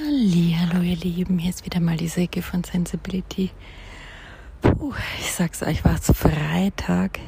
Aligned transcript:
Hallo 0.00 0.80
ihr 0.80 0.94
Lieben, 0.94 1.40
hier 1.40 1.50
ist 1.50 1.64
wieder 1.64 1.80
mal 1.80 1.96
die 1.96 2.06
Säge 2.06 2.40
von 2.40 2.62
Sensibility. 2.62 3.50
Puh, 4.60 4.92
ich 5.18 5.32
sag's 5.32 5.60
euch, 5.64 5.84
war 5.84 5.96
es 5.96 6.06
Freitag. 6.16 7.18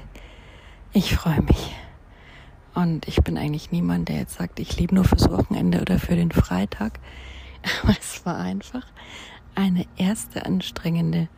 Ich 0.92 1.16
freue 1.16 1.42
mich. 1.42 1.74
Und 2.72 3.08
ich 3.08 3.16
bin 3.22 3.36
eigentlich 3.38 3.72
niemand, 3.72 4.08
der 4.08 4.18
jetzt 4.18 4.34
sagt, 4.34 4.60
ich 4.60 4.78
lebe 4.78 4.94
nur 4.94 5.02
fürs 5.02 5.28
Wochenende 5.28 5.80
oder 5.80 5.98
für 5.98 6.14
den 6.14 6.30
Freitag. 6.30 7.00
Aber 7.82 7.96
es 7.98 8.24
war 8.24 8.38
einfach 8.38 8.86
eine 9.56 9.84
erste 9.96 10.46
anstrengende 10.46 11.28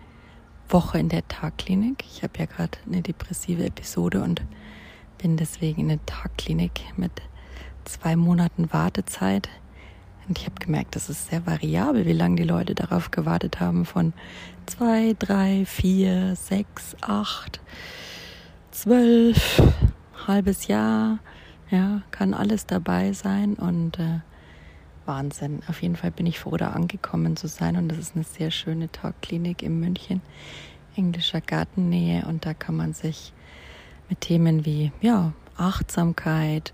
Woche 0.68 0.98
in 0.98 1.08
der 1.08 1.26
Tagklinik. 1.28 2.04
Ich 2.12 2.22
habe 2.22 2.40
ja 2.40 2.44
gerade 2.44 2.76
eine 2.86 3.00
depressive 3.00 3.64
Episode 3.64 4.22
und 4.22 4.42
bin 5.16 5.38
deswegen 5.38 5.80
in 5.80 5.88
der 5.88 6.04
Tagklinik 6.04 6.82
mit 6.98 7.22
zwei 7.86 8.16
Monaten 8.16 8.70
Wartezeit. 8.70 9.48
Und 10.28 10.38
ich 10.38 10.44
habe 10.44 10.54
gemerkt, 10.58 10.94
das 10.96 11.08
ist 11.08 11.28
sehr 11.28 11.46
variabel, 11.46 12.06
wie 12.06 12.12
lange 12.12 12.36
die 12.36 12.44
Leute 12.44 12.74
darauf 12.74 13.10
gewartet 13.10 13.60
haben. 13.60 13.84
Von 13.84 14.12
zwei, 14.66 15.14
drei, 15.18 15.64
vier, 15.66 16.36
sechs, 16.36 16.96
acht, 17.00 17.60
zwölf, 18.70 19.62
halbes 20.26 20.68
Jahr. 20.68 21.18
Ja, 21.70 22.02
kann 22.10 22.34
alles 22.34 22.66
dabei 22.66 23.12
sein 23.12 23.54
und 23.54 23.98
äh, 23.98 24.20
Wahnsinn. 25.06 25.60
Auf 25.68 25.82
jeden 25.82 25.96
Fall 25.96 26.10
bin 26.10 26.26
ich 26.26 26.38
froh, 26.38 26.56
da 26.56 26.70
angekommen 26.70 27.36
zu 27.36 27.48
sein. 27.48 27.76
Und 27.76 27.88
das 27.88 27.98
ist 27.98 28.14
eine 28.14 28.24
sehr 28.24 28.50
schöne 28.50 28.92
Talkklinik 28.92 29.62
in 29.62 29.80
München, 29.80 30.20
englischer 30.96 31.40
Gartennähe. 31.40 32.24
Und 32.26 32.46
da 32.46 32.54
kann 32.54 32.76
man 32.76 32.92
sich 32.92 33.32
mit 34.08 34.20
Themen 34.20 34.66
wie 34.66 34.92
ja, 35.00 35.32
Achtsamkeit, 35.56 36.72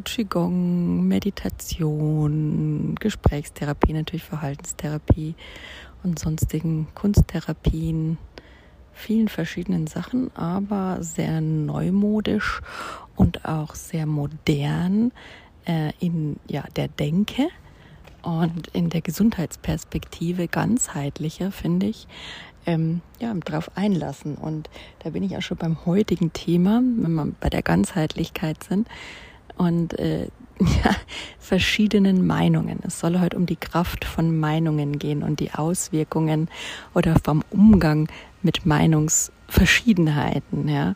Qigong, 0.00 1.06
Meditation, 1.06 2.94
Gesprächstherapie, 2.98 3.92
natürlich 3.92 4.24
Verhaltenstherapie 4.24 5.34
und 6.02 6.18
sonstigen 6.18 6.88
Kunsttherapien, 6.94 8.18
vielen 8.92 9.28
verschiedenen 9.28 9.86
Sachen, 9.86 10.34
aber 10.36 11.02
sehr 11.02 11.40
neumodisch 11.40 12.60
und 13.16 13.44
auch 13.44 13.74
sehr 13.74 14.06
modern 14.06 15.12
äh, 15.66 15.92
in 16.00 16.36
ja, 16.48 16.64
der 16.76 16.88
Denke 16.88 17.48
und 18.22 18.68
in 18.68 18.90
der 18.90 19.00
Gesundheitsperspektive 19.00 20.48
ganzheitlicher, 20.48 21.52
finde 21.52 21.86
ich, 21.86 22.08
ähm, 22.66 23.00
ja, 23.20 23.32
darauf 23.34 23.76
einlassen. 23.76 24.34
Und 24.34 24.68
da 25.00 25.10
bin 25.10 25.22
ich 25.22 25.36
auch 25.36 25.42
schon 25.42 25.56
beim 25.56 25.86
heutigen 25.86 26.32
Thema, 26.32 26.82
wenn 26.82 27.14
wir 27.14 27.32
bei 27.40 27.48
der 27.48 27.62
Ganzheitlichkeit 27.62 28.64
sind 28.64 28.88
und 29.58 29.98
äh, 29.98 30.28
ja, 30.60 30.94
verschiedenen 31.38 32.26
Meinungen. 32.26 32.80
Es 32.86 33.00
soll 33.00 33.20
heute 33.20 33.36
um 33.36 33.44
die 33.46 33.56
Kraft 33.56 34.04
von 34.04 34.38
Meinungen 34.38 34.98
gehen 34.98 35.22
und 35.22 35.40
die 35.40 35.52
Auswirkungen 35.52 36.48
oder 36.94 37.16
vom 37.22 37.42
Umgang 37.50 38.08
mit 38.42 38.66
Meinungsverschiedenheiten. 38.66 40.68
Ja. 40.68 40.94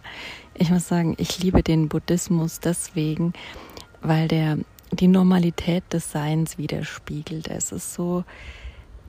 Ich 0.55 0.71
muss 0.71 0.89
sagen, 0.89 1.15
ich 1.19 1.43
liebe 1.43 1.63
den 1.63 1.89
Buddhismus 1.89 2.61
deswegen, 2.61 3.33
weil 4.01 4.29
der 4.29 4.59
die 4.91 5.09
Normalität 5.09 5.85
des 5.93 6.13
Seins 6.13 6.59
widerspiegelt. 6.59 7.49
Es 7.49 7.73
ist 7.73 7.95
so, 7.95 8.25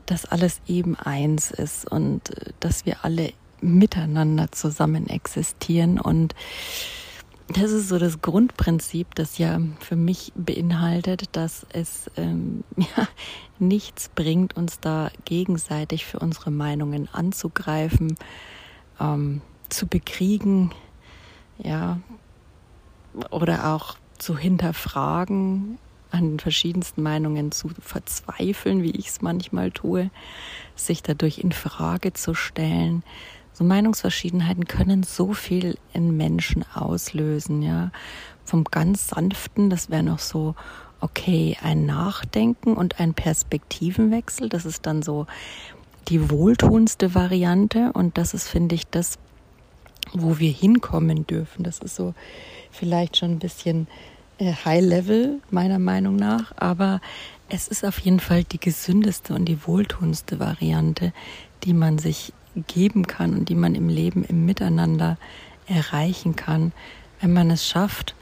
dass 0.06 0.26
alles 0.26 0.62
eben 0.68 0.96
eins 0.96 1.52
ist 1.52 1.90
und 1.90 2.30
äh, 2.30 2.52
dass 2.60 2.86
wir 2.86 3.04
alle 3.04 3.34
miteinander 3.62 4.52
zusammen 4.52 5.08
existieren 5.08 6.00
und 6.00 6.36
das 7.48 7.72
ist 7.72 7.90
so 7.90 8.00
das 8.00 8.22
Grundprinzip, 8.22 9.16
das 9.16 9.38
ja 9.38 9.60
für 9.80 9.96
mich 9.96 10.32
beinhaltet, 10.36 11.30
dass 11.34 11.66
es 11.74 12.10
ähm, 12.16 12.64
ja, 12.78 13.08
nichts 13.60 14.10
bringt, 14.10 14.56
uns 14.56 14.80
da 14.80 15.12
gegenseitig 15.26 16.06
für 16.06 16.20
unsere 16.20 16.52
Meinungen 16.52 17.10
anzugreifen, 17.12 18.16
ähm, 19.00 19.42
zu 19.70 19.88
bekriegen, 19.88 20.72
ja, 21.58 22.00
oder 23.30 23.74
auch 23.74 23.98
zu 24.18 24.38
hinterfragen, 24.38 25.78
an 26.12 26.40
verschiedensten 26.40 27.02
Meinungen 27.02 27.52
zu 27.52 27.70
verzweifeln, 27.80 28.84
wie 28.84 28.92
ich 28.92 29.08
es 29.08 29.22
manchmal 29.22 29.72
tue, 29.72 30.12
sich 30.76 31.02
dadurch 31.02 31.40
in 31.40 31.52
Frage 31.52 32.14
zu 32.14 32.36
stellen. 32.36 33.04
So 33.54 33.64
Meinungsverschiedenheiten 33.64 34.66
können 34.66 35.04
so 35.04 35.34
viel 35.34 35.78
in 35.94 36.18
Menschen 36.18 36.66
auslösen, 36.74 37.62
ja. 37.62 37.92
Vom 38.46 38.66
ganz 38.66 39.08
sanften, 39.08 39.70
das 39.70 39.90
wäre 39.90 40.04
noch 40.04 40.20
so, 40.20 40.56
okay, 41.00 41.58
ein 41.62 41.86
Nachdenken 41.86 42.74
und 42.74 43.00
ein 43.00 43.14
Perspektivenwechsel, 43.14 44.50
das 44.50 44.66
ist 44.66 44.86
dann 44.86 45.02
so 45.02 45.28
die 46.10 46.30
wohltuendste 46.30 47.16
Variante 47.16 47.92
und 47.94 48.18
das 48.18 48.34
ist, 48.34 48.48
finde 48.48 48.76
ich, 48.76 48.88
das, 48.88 49.18
wo 50.12 50.40
wir 50.40 50.52
hinkommen 50.52 51.26
dürfen. 51.26 51.64
Das 51.64 51.80
ist 51.80 51.96
so 51.96 52.14
vielleicht 52.72 53.18
schon 53.18 53.32
ein 53.32 53.40
bisschen 53.40 53.88
äh, 54.38 54.54
High 54.66 54.84
Level, 54.84 55.42
meiner 55.50 55.80
Meinung 55.80 56.16
nach, 56.16 56.54
aber 56.58 57.02
es 57.50 57.68
ist 57.68 57.86
auf 57.86 58.00
jeden 58.00 58.20
Fall 58.20 58.44
die 58.44 58.60
gesündeste 58.60 59.34
und 59.34 59.46
die 59.46 59.66
wohltuendste 59.66 60.40
Variante, 60.40 61.14
die 61.64 61.74
man 61.74 61.98
sich 61.98 62.34
geben 62.68 63.08
kann 63.08 63.34
und 63.34 63.50
die 63.50 63.56
man 63.56 63.76
im 63.76 63.90
Leben 63.90 64.24
im 64.24 64.46
Miteinander 64.46 65.18
erreichen 65.68 66.36
kann, 66.36 66.72
wenn 67.22 67.34
man 67.34 67.52
es 67.52 67.68
schafft, 67.68 68.16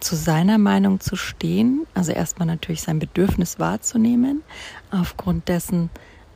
zu 0.00 0.16
seiner 0.16 0.58
Meinung 0.58 1.00
zu 1.00 1.16
stehen, 1.16 1.86
also 1.94 2.12
erstmal 2.12 2.46
natürlich 2.46 2.82
sein 2.82 2.98
Bedürfnis 2.98 3.58
wahrzunehmen, 3.58 4.42
aufgrund 4.90 5.48
dessen 5.48 5.88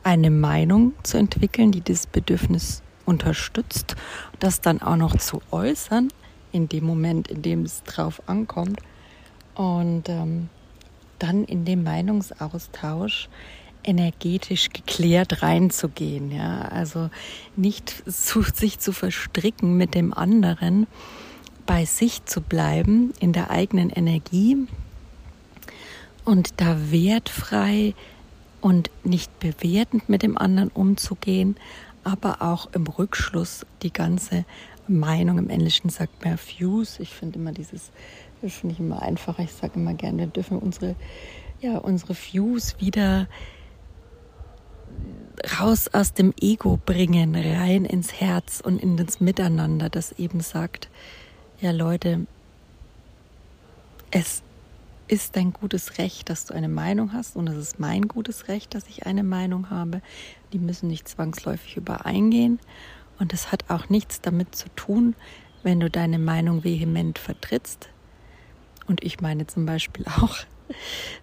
eine 0.03 0.31
Meinung 0.31 0.93
zu 1.03 1.19
entwickeln, 1.19 1.71
die 1.71 1.83
dieses 1.83 2.07
Bedürfnis 2.07 2.83
unterstützt, 3.05 3.97
das 4.39 4.61
dann 4.61 4.81
auch 4.81 4.97
noch 4.97 5.17
zu 5.17 5.43
äußern, 5.51 6.09
in 6.53 6.69
dem 6.69 6.85
Moment, 6.85 7.29
in 7.29 7.43
dem 7.43 7.63
es 7.63 7.83
drauf 7.83 8.23
ankommt. 8.27 8.81
Und 9.55 10.09
ähm, 10.09 10.49
dann 11.19 11.45
in 11.45 11.65
dem 11.65 11.83
Meinungsaustausch 11.83 13.29
energetisch 13.89 14.69
geklärt 14.69 15.43
reinzugehen, 15.43 16.31
ja, 16.31 16.61
also 16.63 17.09
nicht 17.57 18.03
zu, 18.07 18.43
sich 18.43 18.79
zu 18.79 18.93
verstricken 18.93 19.77
mit 19.77 19.95
dem 19.95 20.13
anderen, 20.13 20.87
bei 21.65 21.87
sich 21.87 22.25
zu 22.27 22.43
bleiben 22.43 23.13
in 23.19 23.33
der 23.33 23.51
eigenen 23.51 23.91
Energie 23.91 24.57
und 26.25 26.61
da 26.61 26.91
wertfrei 26.91 27.95
und 28.61 28.91
nicht 29.05 29.39
bewertend 29.41 30.09
mit 30.09 30.23
dem 30.23 30.37
anderen 30.37 30.69
umzugehen, 30.69 31.57
aber 32.05 32.43
auch 32.43 32.69
im 32.73 32.87
Rückschluss 32.87 33.65
die 33.83 33.93
ganze 33.93 34.45
Meinung, 34.87 35.39
im 35.39 35.49
Englischen 35.49 35.89
sagt 35.89 36.25
man 36.25 36.37
Fuse, 36.37 37.03
ich 37.03 37.11
finde 37.11 37.39
immer 37.39 37.53
dieses, 37.53 37.91
das 38.43 38.55
finde 38.55 38.75
ich 38.75 38.81
immer 38.81 39.01
einfacher, 39.01 39.43
ich 39.43 39.53
sage 39.53 39.75
immer 39.77 39.95
gerne, 39.95 40.19
wir 40.19 40.27
dürfen 40.27 40.59
unsere, 40.59 40.95
ja, 41.61 41.79
unsere 41.79 42.15
Views 42.15 42.77
wieder 42.81 43.27
raus 45.59 45.89
aus 45.89 46.13
dem 46.13 46.33
Ego 46.41 46.79
bringen, 46.85 47.35
rein 47.35 47.85
ins 47.85 48.13
Herz 48.21 48.61
und 48.61 48.83
in 48.83 48.97
das 48.97 49.21
Miteinander, 49.21 49.89
das 49.89 50.13
eben 50.13 50.41
sagt, 50.41 50.89
ja 51.61 51.71
Leute, 51.71 52.27
es 54.11 54.43
ist 55.07 55.37
dein 55.37 55.53
gutes 55.53 55.99
Recht, 55.99 56.29
dass 56.29 56.45
du 56.45 56.55
eine 56.55 56.69
Meinung 56.69 57.13
hast 57.13 57.37
und 57.37 57.49
es 57.49 57.57
ist 57.57 57.81
mein 57.81 58.09
gutes 58.09 58.49
Recht, 58.49 58.75
dass 58.75 58.87
ich 58.89 59.07
eine 59.07 59.23
Meinung 59.23 59.71
habe. 59.71 60.03
Die 60.53 60.59
müssen 60.59 60.89
nicht 60.89 61.09
zwangsläufig 61.09 61.77
übereingehen 61.77 62.59
und 63.19 63.33
es 63.33 63.51
hat 63.51 63.65
auch 63.69 63.89
nichts 63.89 64.21
damit 64.21 64.55
zu 64.55 64.69
tun, 64.77 65.15
wenn 65.63 65.81
du 65.81 65.91
deine 65.91 66.19
Meinung 66.19 66.63
vehement 66.63 67.19
vertrittst. 67.19 67.89
Und 68.87 69.03
ich 69.03 69.21
meine 69.21 69.47
zum 69.47 69.67
Beispiel 69.67 70.05
auch, 70.21 70.37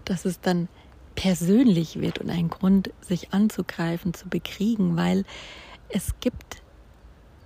dass 0.03 0.25
es 0.25 0.41
dann 0.41 0.68
persönlich 1.16 2.00
wird 2.00 2.20
und 2.20 2.30
ein 2.30 2.50
Grund, 2.50 2.91
sich 3.02 3.34
anzugreifen, 3.34 4.14
zu 4.14 4.28
bekriegen, 4.29 4.96
weil 4.97 5.26
es 5.90 6.14
gibt 6.20 6.62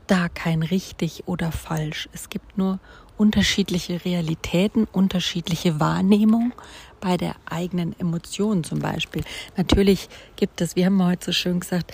da 0.08 0.28
kein 0.28 0.64
richtig 0.64 1.24
oder 1.28 1.52
falsch. 1.52 2.10
Es 2.14 2.30
gibt 2.30 2.58
nur 2.58 2.80
unterschiedliche 3.18 4.04
Realitäten, 4.06 4.86
unterschiedliche 4.86 5.80
Wahrnehmung 5.80 6.54
bei 7.00 7.18
der 7.18 7.36
eigenen 7.46 7.98
Emotion 8.00 8.64
zum 8.64 8.80
Beispiel. 8.80 9.24
Natürlich 9.58 10.10
gibt 10.36 10.62
es, 10.62 10.76
wie 10.76 10.86
haben 10.86 10.98
wir 10.98 11.06
heute 11.06 11.26
so 11.26 11.32
schön 11.32 11.60
gesagt, 11.60 11.94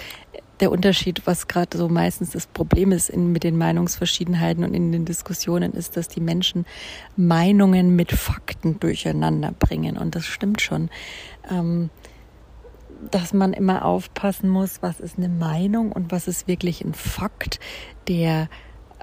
der 0.60 0.72
Unterschied, 0.72 1.22
was 1.26 1.48
gerade 1.48 1.78
so 1.78 1.90
meistens 1.90 2.32
das 2.32 2.48
Problem 2.48 2.92
ist 2.92 3.10
in, 3.10 3.32
mit 3.32 3.44
den 3.44 3.58
Meinungsverschiedenheiten 3.58 4.64
und 4.64 4.74
in 4.74 4.92
den 4.92 5.06
Diskussionen, 5.06 5.74
ist, 5.74 5.98
dass 5.98 6.08
die 6.08 6.22
Menschen 6.22 6.66
Meinungen 7.18 7.96
mit 7.96 8.12
Fakten 8.12 8.80
durcheinander 8.80 9.52
bringen. 9.52 9.98
Und 9.98 10.16
das 10.16 10.26
stimmt 10.26 10.62
schon. 10.62 10.90
Ähm, 11.50 11.90
dass 13.12 13.34
man 13.34 13.54
immer 13.54 13.86
aufpassen 13.86 14.50
muss, 14.50 14.82
was 14.82 15.00
ist 15.00 15.18
eine 15.18 15.30
Meinung 15.30 15.92
und 15.92 16.12
was 16.12 16.28
ist 16.28 16.48
wirklich 16.48 16.84
ein 16.84 16.94
Fakt, 16.94 17.60
der 18.08 18.50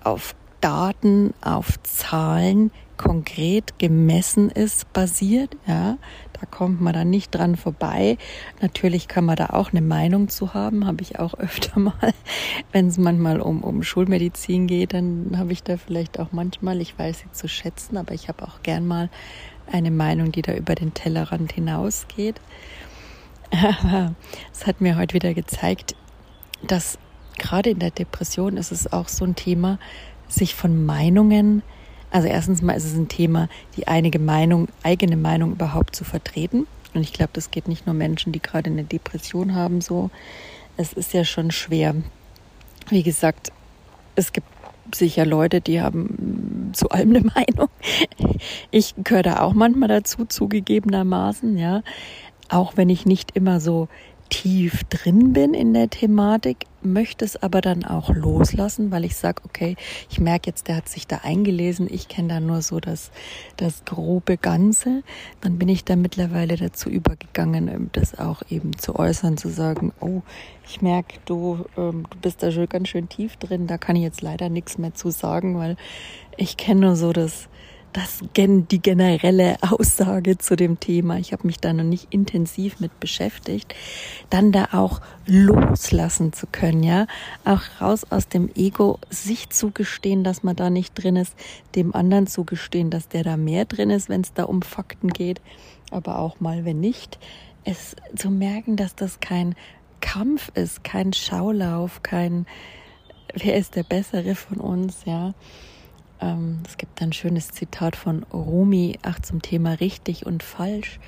auf 0.02 0.34
Daten, 0.60 1.34
auf 1.42 1.82
Zahlen 1.82 2.70
konkret 2.96 3.78
gemessen 3.78 4.48
ist, 4.48 4.92
basiert. 4.92 5.56
Ja, 5.66 5.98
Da 6.32 6.46
kommt 6.46 6.80
man 6.80 6.92
dann 6.92 7.10
nicht 7.10 7.34
dran 7.34 7.56
vorbei. 7.56 8.16
Natürlich 8.60 9.08
kann 9.08 9.24
man 9.24 9.36
da 9.36 9.46
auch 9.46 9.72
eine 9.72 9.80
Meinung 9.80 10.28
zu 10.28 10.54
haben, 10.54 10.86
habe 10.86 11.02
ich 11.02 11.18
auch 11.18 11.34
öfter 11.38 11.80
mal. 11.80 12.14
Wenn 12.70 12.86
es 12.86 12.98
manchmal 12.98 13.40
um, 13.40 13.64
um 13.64 13.82
Schulmedizin 13.82 14.68
geht, 14.68 14.94
dann 14.94 15.36
habe 15.36 15.52
ich 15.52 15.64
da 15.64 15.76
vielleicht 15.76 16.20
auch 16.20 16.30
manchmal, 16.30 16.80
ich 16.80 16.96
weiß 16.96 17.20
sie 17.20 17.32
zu 17.32 17.48
schätzen, 17.48 17.96
aber 17.96 18.14
ich 18.14 18.28
habe 18.28 18.44
auch 18.44 18.62
gern 18.62 18.86
mal 18.86 19.10
eine 19.72 19.90
Meinung, 19.90 20.32
die 20.32 20.42
da 20.42 20.54
über 20.54 20.74
den 20.74 20.94
Tellerrand 20.94 21.52
hinausgeht. 21.52 22.40
Aber 23.50 24.14
es 24.52 24.66
hat 24.66 24.80
mir 24.80 24.96
heute 24.96 25.14
wieder 25.14 25.34
gezeigt, 25.34 25.94
dass 26.62 26.98
gerade 27.38 27.70
in 27.70 27.78
der 27.78 27.90
Depression 27.90 28.56
ist 28.56 28.72
es 28.72 28.92
auch 28.92 29.08
so 29.08 29.24
ein 29.24 29.36
Thema, 29.36 29.78
sich 30.28 30.54
von 30.54 30.84
Meinungen, 30.86 31.62
also 32.10 32.28
erstens 32.28 32.60
mal 32.60 32.74
ist 32.74 32.84
es 32.84 32.94
ein 32.94 33.08
Thema, 33.08 33.48
die 33.76 33.88
einige 33.88 34.18
Meinung, 34.18 34.68
eigene 34.82 35.16
Meinung 35.16 35.52
überhaupt 35.52 35.96
zu 35.96 36.04
vertreten. 36.04 36.66
Und 36.92 37.00
ich 37.00 37.14
glaube, 37.14 37.30
das 37.32 37.50
geht 37.50 37.68
nicht 37.68 37.86
nur 37.86 37.94
Menschen, 37.94 38.32
die 38.32 38.40
gerade 38.40 38.70
eine 38.70 38.84
Depression 38.84 39.54
haben, 39.54 39.80
so. 39.80 40.10
Es 40.76 40.92
ist 40.92 41.14
ja 41.14 41.24
schon 41.24 41.50
schwer. 41.50 41.94
Wie 42.90 43.02
gesagt, 43.02 43.50
es 44.14 44.32
gibt 44.32 44.46
sicher 44.94 45.26
Leute, 45.26 45.60
die 45.60 45.80
haben 45.80 46.70
zu 46.72 46.90
allem 46.90 47.10
eine 47.10 47.20
Meinung. 47.34 47.68
Ich 48.70 48.94
gehöre 48.96 49.22
da 49.22 49.40
auch 49.40 49.54
manchmal 49.54 49.88
dazu, 49.88 50.24
zugegebenermaßen, 50.24 51.56
ja. 51.58 51.82
Auch 52.48 52.76
wenn 52.76 52.90
ich 52.90 53.06
nicht 53.06 53.34
immer 53.34 53.60
so 53.60 53.88
tief 54.32 54.82
drin 54.84 55.34
bin 55.34 55.52
in 55.52 55.74
der 55.74 55.90
Thematik, 55.90 56.64
möchte 56.80 57.22
es 57.22 57.40
aber 57.42 57.60
dann 57.60 57.84
auch 57.84 58.08
loslassen, 58.08 58.90
weil 58.90 59.04
ich 59.04 59.14
sage, 59.14 59.42
okay, 59.44 59.76
ich 60.08 60.20
merke 60.20 60.48
jetzt, 60.48 60.68
der 60.68 60.76
hat 60.76 60.88
sich 60.88 61.06
da 61.06 61.20
eingelesen, 61.22 61.86
ich 61.90 62.08
kenne 62.08 62.28
da 62.28 62.40
nur 62.40 62.62
so 62.62 62.80
das, 62.80 63.10
das 63.58 63.84
grobe 63.84 64.38
Ganze. 64.38 65.02
Dann 65.42 65.58
bin 65.58 65.68
ich 65.68 65.84
da 65.84 65.96
mittlerweile 65.96 66.56
dazu 66.56 66.88
übergegangen, 66.88 67.90
das 67.92 68.18
auch 68.18 68.40
eben 68.48 68.78
zu 68.78 68.96
äußern, 68.96 69.36
zu 69.36 69.50
sagen, 69.50 69.92
oh, 70.00 70.22
ich 70.66 70.80
merke, 70.80 71.18
du, 71.26 71.66
ähm, 71.76 72.06
du 72.08 72.18
bist 72.18 72.42
da 72.42 72.50
schon 72.50 72.70
ganz 72.70 72.88
schön 72.88 73.10
tief 73.10 73.36
drin, 73.36 73.66
da 73.66 73.76
kann 73.76 73.96
ich 73.96 74.02
jetzt 74.02 74.22
leider 74.22 74.48
nichts 74.48 74.78
mehr 74.78 74.94
zu 74.94 75.10
sagen, 75.10 75.58
weil 75.58 75.76
ich 76.38 76.56
kenne 76.56 76.80
nur 76.86 76.96
so 76.96 77.12
das, 77.12 77.50
das 77.92 78.20
die 78.32 78.80
generelle 78.80 79.56
Aussage 79.62 80.38
zu 80.38 80.56
dem 80.56 80.80
Thema. 80.80 81.18
Ich 81.18 81.32
habe 81.32 81.46
mich 81.46 81.58
da 81.58 81.72
noch 81.72 81.84
nicht 81.84 82.08
intensiv 82.10 82.80
mit 82.80 82.98
beschäftigt. 83.00 83.74
Dann 84.30 84.52
da 84.52 84.68
auch 84.72 85.00
loslassen 85.26 86.32
zu 86.32 86.46
können, 86.50 86.82
ja, 86.82 87.06
auch 87.44 87.62
raus 87.80 88.06
aus 88.10 88.28
dem 88.28 88.50
Ego, 88.54 88.98
sich 89.10 89.50
zugestehen, 89.50 90.24
dass 90.24 90.42
man 90.42 90.56
da 90.56 90.70
nicht 90.70 90.94
drin 90.94 91.16
ist, 91.16 91.34
dem 91.74 91.94
anderen 91.94 92.26
zugestehen, 92.26 92.90
dass 92.90 93.08
der 93.08 93.24
da 93.24 93.36
mehr 93.36 93.66
drin 93.66 93.90
ist, 93.90 94.08
wenn 94.08 94.22
es 94.22 94.32
da 94.32 94.44
um 94.44 94.62
Fakten 94.62 95.08
geht, 95.08 95.40
aber 95.90 96.18
auch 96.18 96.40
mal 96.40 96.64
wenn 96.64 96.80
nicht, 96.80 97.18
es 97.64 97.94
zu 98.16 98.30
merken, 98.30 98.76
dass 98.76 98.94
das 98.94 99.20
kein 99.20 99.54
Kampf 100.00 100.50
ist, 100.54 100.82
kein 100.82 101.12
Schaulauf, 101.12 102.02
kein 102.02 102.46
wer 103.34 103.56
ist 103.56 103.76
der 103.76 103.84
bessere 103.84 104.34
von 104.34 104.58
uns, 104.58 105.04
ja 105.04 105.34
ähm, 106.22 106.60
es 106.66 106.76
gibt 106.76 107.02
ein 107.02 107.12
schönes 107.12 107.48
Zitat 107.48 107.96
von 107.96 108.22
Rumi, 108.32 108.98
ach 109.02 109.20
zum 109.20 109.42
Thema 109.42 109.72
richtig 109.74 110.24
und 110.24 110.42
falsch, 110.42 111.00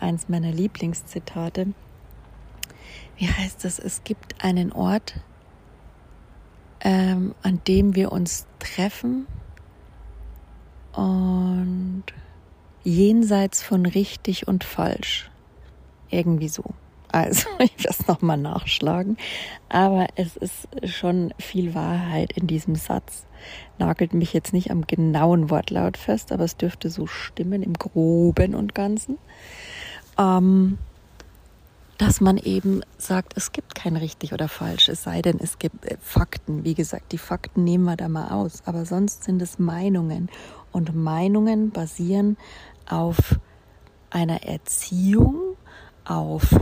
eins 0.00 0.28
meiner 0.28 0.50
Lieblingszitate. 0.50 1.68
Wie 3.16 3.28
heißt 3.28 3.64
das? 3.64 3.78
Es 3.78 4.02
gibt 4.02 4.42
einen 4.42 4.72
Ort, 4.72 5.20
ähm, 6.80 7.34
an 7.42 7.60
dem 7.68 7.94
wir 7.94 8.10
uns 8.10 8.46
treffen 8.58 9.26
und 10.92 12.04
jenseits 12.82 13.62
von 13.62 13.86
richtig 13.86 14.48
und 14.48 14.64
falsch. 14.64 15.30
Irgendwie 16.10 16.48
so. 16.48 16.64
Also 17.14 17.46
ich 17.60 17.78
werde 17.78 17.96
es 18.00 18.08
nochmal 18.08 18.36
nachschlagen. 18.36 19.16
Aber 19.68 20.08
es 20.16 20.36
ist 20.36 20.68
schon 20.84 21.32
viel 21.38 21.74
Wahrheit 21.74 22.32
in 22.32 22.48
diesem 22.48 22.74
Satz. 22.74 23.24
Nagelt 23.78 24.14
mich 24.14 24.32
jetzt 24.32 24.52
nicht 24.52 24.72
am 24.72 24.86
genauen 24.86 25.48
Wortlaut 25.48 25.96
fest, 25.96 26.32
aber 26.32 26.42
es 26.42 26.56
dürfte 26.56 26.90
so 26.90 27.06
stimmen 27.06 27.62
im 27.62 27.74
Groben 27.74 28.56
und 28.56 28.74
Ganzen. 28.74 29.18
Ähm, 30.18 30.78
dass 31.98 32.20
man 32.20 32.36
eben 32.36 32.80
sagt, 32.98 33.34
es 33.36 33.52
gibt 33.52 33.76
kein 33.76 33.94
richtig 33.94 34.32
oder 34.32 34.48
falsch, 34.48 34.88
es 34.88 35.04
sei 35.04 35.22
denn, 35.22 35.38
es 35.38 35.60
gibt 35.60 35.84
äh, 35.84 35.96
Fakten. 36.00 36.64
Wie 36.64 36.74
gesagt, 36.74 37.12
die 37.12 37.18
Fakten 37.18 37.62
nehmen 37.62 37.84
wir 37.84 37.96
da 37.96 38.08
mal 38.08 38.30
aus, 38.32 38.62
aber 38.66 38.84
sonst 38.86 39.22
sind 39.22 39.40
es 39.40 39.60
Meinungen. 39.60 40.28
Und 40.72 40.96
Meinungen 40.96 41.70
basieren 41.70 42.36
auf 42.88 43.38
einer 44.10 44.42
Erziehung, 44.42 45.56
auf 46.04 46.52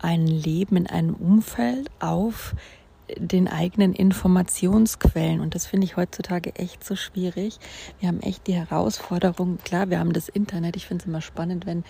ein 0.00 0.26
Leben 0.26 0.76
in 0.76 0.86
einem 0.86 1.14
Umfeld 1.14 1.90
auf 2.00 2.54
den 3.16 3.48
eigenen 3.48 3.92
Informationsquellen. 3.92 5.40
Und 5.40 5.54
das 5.54 5.66
finde 5.66 5.84
ich 5.84 5.96
heutzutage 5.96 6.54
echt 6.56 6.84
so 6.84 6.96
schwierig. 6.96 7.58
Wir 8.00 8.08
haben 8.08 8.20
echt 8.20 8.46
die 8.46 8.54
Herausforderung, 8.54 9.58
klar, 9.64 9.90
wir 9.90 9.98
haben 9.98 10.12
das 10.12 10.28
Internet. 10.28 10.76
Ich 10.76 10.86
finde 10.86 11.02
es 11.02 11.08
immer 11.08 11.20
spannend, 11.20 11.66
wenn 11.66 11.84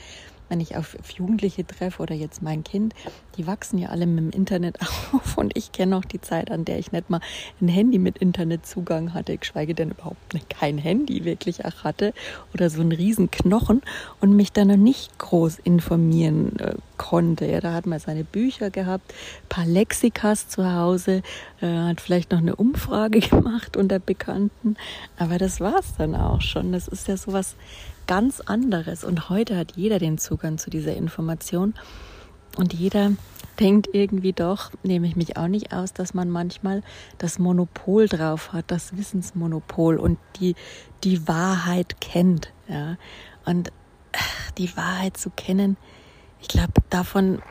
wenn 0.49 0.61
ich 0.61 0.77
auf, 0.77 0.97
Jugendliche 1.17 1.67
treffe 1.67 2.03
oder 2.03 2.15
jetzt 2.15 2.43
mein 2.43 2.65
Kind, 2.65 2.95
die 3.37 3.47
wachsen 3.47 3.79
ja 3.79 3.89
alle 3.89 4.07
mit 4.07 4.19
dem 4.19 4.31
Internet 4.31 4.79
auf 5.13 5.39
und 5.39 5.57
ich 5.57 5.73
kenne 5.73 5.97
auch 5.97 6.05
die 6.05 6.21
Zeit, 6.21 6.51
an 6.51 6.65
der 6.65 6.79
ich 6.79 6.93
nicht 6.93 7.11
mal 7.11 7.21
ein 7.61 7.69
Handy 7.69 7.99
mit 7.99 8.19
Internetzugang 8.19 9.15
hatte, 9.15 9.37
geschweige 9.37 9.75
denn 9.75 9.91
überhaupt 9.91 10.17
kein 10.49 10.79
Handy 10.79 11.25
wirklich 11.25 11.65
auch 11.65 11.85
hatte 11.85 12.13
oder 12.55 12.71
so 12.71 12.81
einen 12.81 12.93
riesen 12.93 13.31
Knochen 13.31 13.83
und 14.21 14.35
mich 14.35 14.53
dann 14.53 14.69
noch 14.69 14.77
nicht 14.77 15.19
groß 15.19 15.59
informieren 15.59 16.59
äh, 16.59 16.75
konnte. 16.97 17.47
Ja, 17.47 17.61
da 17.61 17.73
hat 17.73 17.87
man 17.87 17.99
seine 17.99 18.25
Bücher 18.25 18.71
gehabt, 18.71 19.15
paar 19.49 19.67
Lexikas 19.67 20.49
zu 20.49 20.73
Hause, 20.73 21.23
äh, 21.61 21.67
hat 21.67 22.01
vielleicht 22.01 22.33
noch 22.33 22.39
eine 22.39 22.57
Umfrage 22.57 23.21
gemacht 23.29 23.77
unter 23.77 23.99
Bekannten, 23.99 24.77
aber 25.19 25.39
das 25.39 25.61
war's 25.61 25.95
dann 25.97 26.15
auch 26.15 26.41
schon. 26.41 26.73
Das 26.73 26.89
ist 26.89 27.09
ja 27.09 27.17
sowas 27.17 27.57
ganz 28.07 28.41
anderes. 28.41 29.05
Und 29.05 29.29
heute 29.29 29.57
hat 29.57 29.77
jeder 29.77 29.99
den 29.99 30.19
Zugang 30.19 30.59
zu 30.59 30.71
dieser 30.71 30.97
Information. 30.97 31.75
Und 32.57 32.73
jeder 32.73 33.13
denkt 33.61 33.89
irgendwie 33.93 34.33
doch, 34.33 34.71
nehme 34.83 35.07
ich 35.07 35.17
mich 35.17 35.37
auch 35.37 35.49
nicht 35.49 35.73
aus, 35.73 35.93
dass 35.93 36.15
man 36.15 36.31
manchmal 36.31 36.83
das 37.19 37.39
Monopol 37.39 38.09
drauf 38.09 38.53
hat, 38.53 38.71
das 38.71 38.97
Wissensmonopol 38.97 39.99
und 39.99 40.19
die, 40.41 40.55
die 41.05 41.27
Wahrheit 41.29 42.01
kennt. 42.01 42.53
Ja. 42.69 42.97
Und 43.45 43.73
die 44.59 44.75
Wahrheit 44.77 45.17
zu 45.17 45.31
kennen, 45.31 45.77
ich 46.41 46.49
glaube, 46.49 46.73
davon, 46.91 47.43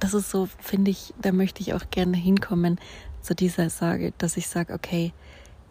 das 0.00 0.14
ist 0.14 0.30
so, 0.30 0.48
finde 0.58 0.90
ich, 0.90 1.14
da 1.20 1.32
möchte 1.32 1.60
ich 1.60 1.74
auch 1.74 1.90
gerne 1.90 2.16
hinkommen 2.16 2.78
zu 3.20 3.34
dieser 3.34 3.70
Sage, 3.70 4.12
dass 4.18 4.36
ich 4.36 4.48
sage, 4.48 4.72
okay, 4.74 5.12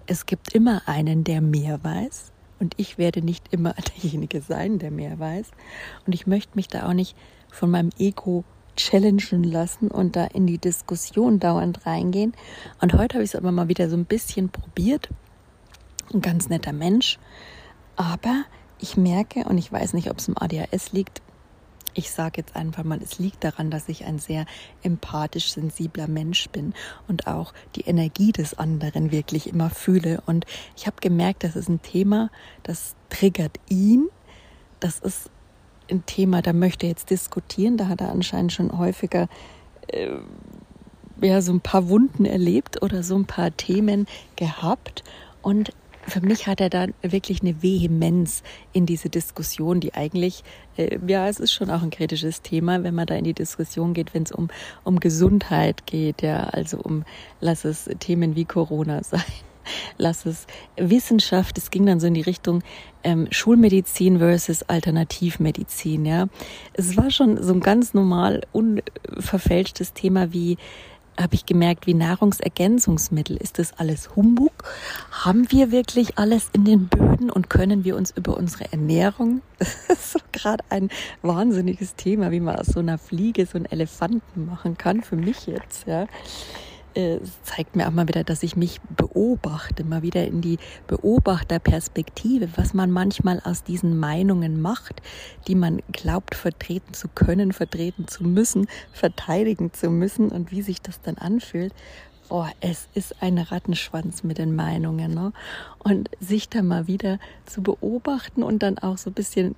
es 0.06 0.26
gibt 0.26 0.54
immer 0.54 0.82
einen, 0.88 1.24
der 1.24 1.42
mehr 1.42 1.84
weiß 1.84 2.34
und 2.64 2.74
ich 2.78 2.98
werde 2.98 3.22
nicht 3.22 3.52
immer 3.52 3.76
derjenige 4.02 4.42
sein, 4.42 4.80
der 4.80 4.90
mehr 4.90 5.20
weiß. 5.20 5.52
Und 6.08 6.14
ich 6.14 6.26
möchte 6.26 6.54
mich 6.56 6.68
da 6.68 6.88
auch 6.88 6.94
nicht 6.94 7.16
von 7.50 7.70
meinem 7.70 7.90
Ego 8.00 8.44
challengen 8.76 9.44
lassen 9.44 9.90
und 9.90 10.16
da 10.16 10.26
in 10.26 10.48
die 10.48 10.58
Diskussion 10.58 11.40
dauernd 11.40 11.86
reingehen. 11.86 12.34
Und 12.82 12.94
heute 12.94 13.16
habe 13.16 13.24
ich 13.24 13.32
es 13.32 13.36
aber 13.36 13.52
mal 13.52 13.68
wieder 13.68 13.90
so 13.90 13.98
ein 13.98 14.06
bisschen 14.06 14.50
probiert. 14.50 15.10
Ein 16.14 16.22
ganz 16.22 16.50
netter 16.50 16.74
Mensch. 16.74 17.20
Aber 17.96 18.46
ich 18.80 18.98
merke, 18.98 19.44
und 19.44 19.58
ich 19.58 19.72
weiß 19.72 19.94
nicht, 19.94 20.10
ob 20.10 20.18
es 20.18 20.28
im 20.28 20.38
ADHS 20.38 20.94
liegt, 20.94 21.22
ich 21.94 22.12
sage 22.12 22.42
jetzt 22.42 22.56
einfach 22.56 22.84
mal, 22.84 23.02
es 23.02 23.20
liegt 23.20 23.44
daran, 23.44 23.72
dass 23.72 23.90
ich 23.90 24.06
ein 24.06 24.20
sehr 24.20 24.46
empathisch 24.82 25.52
sensibler 25.52 26.08
Mensch 26.08 26.50
bin 26.50 26.74
und 27.08 27.28
auch 27.28 27.54
die 27.76 27.82
Energie 27.82 28.32
des 28.32 28.58
anderen 28.58 29.12
wirklich 29.12 29.48
immer 29.48 29.70
fühle. 29.70 30.22
Und 30.26 30.46
ich 30.76 30.88
habe 30.88 30.98
gemerkt, 31.02 31.44
das 31.44 31.56
ist 31.56 31.70
ein 31.70 31.82
Thema, 31.82 32.30
das 32.64 32.96
triggert 33.10 33.60
ihn. 33.70 34.08
Das 34.80 35.00
ist 35.00 35.30
ein 35.90 36.06
Thema, 36.06 36.42
da 36.42 36.54
möchte 36.54 36.86
er 36.86 36.92
jetzt 36.92 37.10
diskutieren. 37.10 37.78
Da 37.78 37.88
hat 37.88 38.02
er 38.02 38.12
anscheinend 38.12 38.54
schon 38.54 38.78
häufiger 38.78 39.28
äh, 39.88 40.18
ja, 41.22 41.42
so 41.42 41.54
ein 41.54 41.62
paar 41.62 41.90
Wunden 41.90 42.26
erlebt 42.26 42.82
oder 42.82 43.04
so 43.04 43.16
ein 43.16 43.26
paar 43.26 43.56
Themen 43.56 44.08
gehabt. 44.36 45.04
Und 45.42 45.72
für 46.08 46.22
mich 46.22 46.48
hat 46.48 46.62
er 46.62 46.70
da 46.70 46.88
wirklich 47.02 47.42
eine 47.42 47.62
Vehemenz 47.62 48.44
in 48.72 48.86
diese 48.86 49.10
Diskussion, 49.10 49.80
die 49.80 49.94
eigentlich, 49.94 50.44
äh, 50.78 50.98
ja, 51.08 51.28
es 51.28 51.40
ist 51.40 51.54
schon 51.54 51.70
auch 51.70 51.82
ein 51.82 51.90
kritisches 51.90 52.42
Thema, 52.42 52.84
wenn 52.84 52.96
man 52.96 53.06
da 53.06 53.16
in 53.16 53.24
die 53.24 53.34
Diskussion 53.34 53.94
geht, 53.94 54.14
wenn 54.14 54.24
es 54.24 54.32
um, 54.32 54.50
um 54.84 55.00
Gesundheit 55.00 55.86
geht, 55.86 56.22
ja, 56.22 56.44
also 56.46 56.78
um, 56.78 57.04
lass 57.40 57.66
es 57.66 57.90
Themen 58.00 58.36
wie 58.36 58.46
Corona 58.46 59.04
sein. 59.04 59.24
Lass 59.98 60.26
es 60.26 60.46
Wissenschaft, 60.76 61.58
es 61.58 61.72
ging 61.72 61.86
dann 61.86 62.02
so 62.02 62.08
in 62.08 62.16
die 62.16 62.22
Richtung 62.22 62.64
ähm, 63.02 63.28
Schulmedizin 63.32 64.20
versus 64.20 64.64
Alternativmedizin, 64.64 66.06
ja. 66.06 66.28
Es 66.74 66.98
war 66.98 67.12
schon 67.12 67.42
so 67.42 67.54
ein 67.54 67.62
ganz 67.62 67.94
normal 67.94 68.42
unverfälschtes 68.52 69.94
Thema 69.94 70.34
wie 70.34 70.58
habe 71.20 71.36
ich 71.36 71.46
gemerkt, 71.46 71.88
wie 71.88 71.94
Nahrungsergänzungsmittel. 71.94 73.38
Ist 73.38 73.60
das 73.60 73.74
alles 73.74 74.16
Humbug? 74.16 74.52
Haben 75.12 75.52
wir 75.52 75.72
wirklich 75.72 76.18
alles 76.18 76.50
in 76.54 76.66
den 76.66 76.88
Böden? 76.88 77.04
und 77.32 77.50
können 77.50 77.84
wir 77.84 77.96
uns 77.96 78.12
über 78.12 78.38
unsere 78.38 78.72
Ernährung, 78.72 79.42
das 79.60 79.90
ist 79.90 80.12
so 80.14 80.20
gerade 80.32 80.64
ein 80.70 80.90
wahnsinniges 81.22 81.96
Thema, 81.96 82.32
wie 82.32 82.40
man 82.40 82.56
aus 82.56 82.68
so 82.68 82.80
einer 82.80 82.98
Fliege 82.98 83.46
so 83.46 83.58
einen 83.58 83.66
Elefanten 83.66 84.46
machen 84.46 84.78
kann, 84.78 85.02
für 85.02 85.16
mich 85.16 85.48
jetzt, 85.48 85.88
ja. 85.88 86.08
Äh, 86.96 87.20
zeigt 87.42 87.76
mir 87.76 87.88
auch 87.88 87.92
mal 87.92 88.08
wieder, 88.08 88.24
dass 88.24 88.44
ich 88.44 88.56
mich 88.56 88.80
beobachte, 88.96 89.84
mal 89.84 90.04
wieder 90.04 90.28
in 90.28 90.42
die 90.42 90.60
Beobachterperspektive, 90.86 92.50
was 92.56 92.76
man 92.76 92.92
manchmal 92.92 93.42
aus 93.44 93.64
diesen 93.64 93.98
Meinungen 93.98 94.62
macht, 94.62 95.02
die 95.48 95.56
man 95.56 95.82
glaubt 95.92 96.36
vertreten 96.36 96.94
zu 96.94 97.08
können, 97.08 97.52
vertreten 97.52 98.08
zu 98.08 98.24
müssen, 98.24 98.68
verteidigen 98.92 99.74
zu 99.74 99.90
müssen 99.90 100.30
und 100.30 100.52
wie 100.52 100.62
sich 100.62 100.82
das 100.82 101.02
dann 101.02 101.18
anfühlt. 101.18 101.74
Oh, 102.30 102.46
es 102.62 102.88
ist 102.94 103.22
ein 103.22 103.40
Rattenschwanz 103.40 104.24
mit 104.24 104.38
den 104.38 104.56
Meinungen. 104.56 105.14
Ne? 105.14 105.34
Und 105.80 106.10
sich 106.20 106.48
da 106.48 106.62
mal 106.62 106.88
wieder 106.88 107.18
zu 107.46 107.64
beobachten 107.64 108.44
und 108.44 108.62
dann 108.62 108.78
auch 108.78 108.98
so 109.00 109.10
ein 109.10 109.14
bisschen 109.14 109.56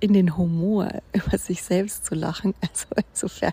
in 0.00 0.14
den 0.14 0.36
Humor 0.36 0.88
über 1.12 1.36
sich 1.36 1.62
selbst 1.62 2.06
zu 2.06 2.14
lachen. 2.14 2.54
Also 2.62 2.86
insofern, 3.10 3.52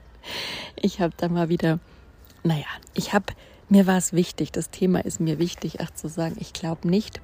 ich 0.77 1.01
habe 1.01 1.13
da 1.17 1.27
mal 1.27 1.49
wieder 1.49 1.79
naja, 2.47 2.65
ich 2.93 3.13
habe, 3.13 3.25
mir 3.69 3.85
war 3.87 3.97
es 3.97 4.13
wichtig, 4.13 4.51
das 4.51 4.69
Thema 4.69 5.03
ist 5.03 5.19
mir 5.19 5.37
wichtig, 5.37 5.81
auch 5.81 5.91
zu 5.91 6.07
sagen, 6.07 6.37
ich 6.39 6.53
glaube 6.53 6.87
nicht, 6.87 7.21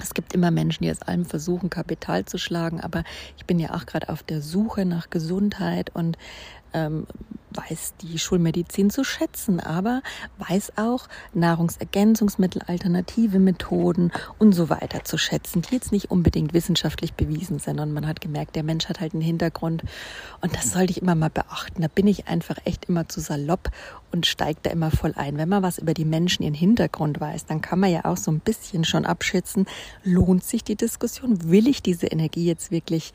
es 0.00 0.14
gibt 0.14 0.32
immer 0.32 0.50
Menschen, 0.50 0.84
die 0.84 0.90
aus 0.90 1.02
allem 1.02 1.24
versuchen, 1.24 1.70
Kapital 1.70 2.24
zu 2.24 2.38
schlagen, 2.38 2.80
aber 2.80 3.04
ich 3.36 3.44
bin 3.44 3.58
ja 3.58 3.74
auch 3.74 3.86
gerade 3.86 4.08
auf 4.08 4.22
der 4.22 4.40
Suche 4.40 4.84
nach 4.84 5.10
Gesundheit 5.10 5.90
und 5.94 6.18
ähm, 6.74 7.06
weiß 7.56 7.94
die 8.00 8.18
Schulmedizin 8.18 8.90
zu 8.90 9.04
schätzen, 9.04 9.60
aber 9.60 10.02
weiß 10.38 10.72
auch 10.76 11.08
Nahrungsergänzungsmittel, 11.32 12.62
alternative 12.66 13.38
Methoden 13.38 14.10
und 14.38 14.52
so 14.52 14.68
weiter 14.70 15.04
zu 15.04 15.18
schätzen, 15.18 15.62
die 15.62 15.74
jetzt 15.74 15.92
nicht 15.92 16.10
unbedingt 16.10 16.52
wissenschaftlich 16.52 17.14
bewiesen 17.14 17.58
sind. 17.58 17.80
Und 17.80 17.92
man 17.92 18.06
hat 18.06 18.20
gemerkt, 18.20 18.56
der 18.56 18.62
Mensch 18.62 18.88
hat 18.88 19.00
halt 19.00 19.14
einen 19.14 19.22
Hintergrund 19.22 19.82
und 20.40 20.54
das 20.54 20.72
sollte 20.72 20.90
ich 20.90 21.02
immer 21.02 21.14
mal 21.14 21.30
beachten. 21.30 21.82
Da 21.82 21.88
bin 21.88 22.06
ich 22.06 22.28
einfach 22.28 22.56
echt 22.64 22.86
immer 22.86 23.08
zu 23.08 23.20
salopp 23.20 23.70
und 24.14 24.26
steige 24.26 24.60
da 24.62 24.70
immer 24.70 24.90
voll 24.90 25.12
ein. 25.16 25.38
Wenn 25.38 25.48
man 25.48 25.62
was 25.62 25.78
über 25.78 25.94
die 25.94 26.04
Menschen, 26.04 26.44
ihren 26.44 26.54
Hintergrund 26.54 27.20
weiß, 27.20 27.46
dann 27.46 27.60
kann 27.60 27.80
man 27.80 27.90
ja 27.90 28.04
auch 28.04 28.16
so 28.16 28.30
ein 28.30 28.40
bisschen 28.40 28.84
schon 28.84 29.04
abschätzen, 29.04 29.66
lohnt 30.04 30.44
sich 30.44 30.62
die 30.62 30.76
Diskussion? 30.76 31.50
Will 31.50 31.66
ich 31.66 31.82
diese 31.82 32.06
Energie 32.06 32.46
jetzt 32.46 32.70
wirklich, 32.70 33.12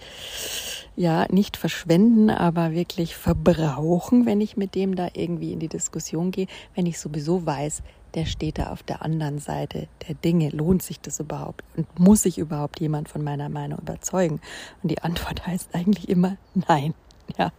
ja, 0.96 1.26
nicht 1.32 1.56
verschwenden, 1.56 2.30
aber 2.30 2.74
wirklich 2.74 3.16
verbrauchen? 3.54 4.26
wenn 4.26 4.42
ich 4.42 4.58
mit 4.58 4.76
dem 4.76 4.96
da 4.96 5.10
irgendwie 5.14 5.54
in 5.54 5.60
die 5.60 5.68
Diskussion 5.68 6.32
gehe, 6.32 6.48
wenn 6.76 6.86
ich 6.86 7.00
sowieso 7.00 7.46
weiß, 7.46 7.84
der 8.16 8.26
steht 8.26 8.58
da 8.58 8.72
auf 8.72 8.84
der 8.84 9.04
anderen 9.04 9.40
Seite 9.40 9.88
der 10.08 10.16
Dinge. 10.16 10.50
Lohnt 10.50 10.82
sich 10.82 11.00
das 11.00 11.20
überhaupt? 11.20 11.64
Und 11.76 12.00
muss 12.00 12.24
sich 12.24 12.38
überhaupt 12.38 12.80
jemand 12.80 13.08
von 13.10 13.24
meiner 13.24 13.50
Meinung 13.50 13.80
überzeugen? 13.80 14.42
Und 14.82 14.92
die 14.92 15.02
Antwort 15.02 15.46
heißt 15.48 15.76
eigentlich 15.76 16.10
immer 16.10 16.38
nein. 16.68 16.94
Ja, 17.38 17.52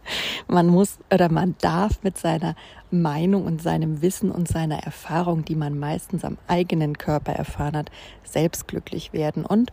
man 0.49 0.67
muss 0.67 0.99
oder 1.13 1.31
man 1.31 1.55
darf 1.61 2.03
mit 2.03 2.17
seiner 2.17 2.55
Meinung 2.89 3.45
und 3.45 3.61
seinem 3.61 4.01
Wissen 4.01 4.29
und 4.29 4.49
seiner 4.49 4.83
Erfahrung, 4.83 5.45
die 5.45 5.55
man 5.55 5.79
meistens 5.79 6.25
am 6.25 6.37
eigenen 6.47 6.97
Körper 6.97 7.31
erfahren 7.31 7.77
hat, 7.77 7.91
selbst 8.25 8.67
glücklich 8.67 9.13
werden. 9.13 9.45
Und 9.45 9.71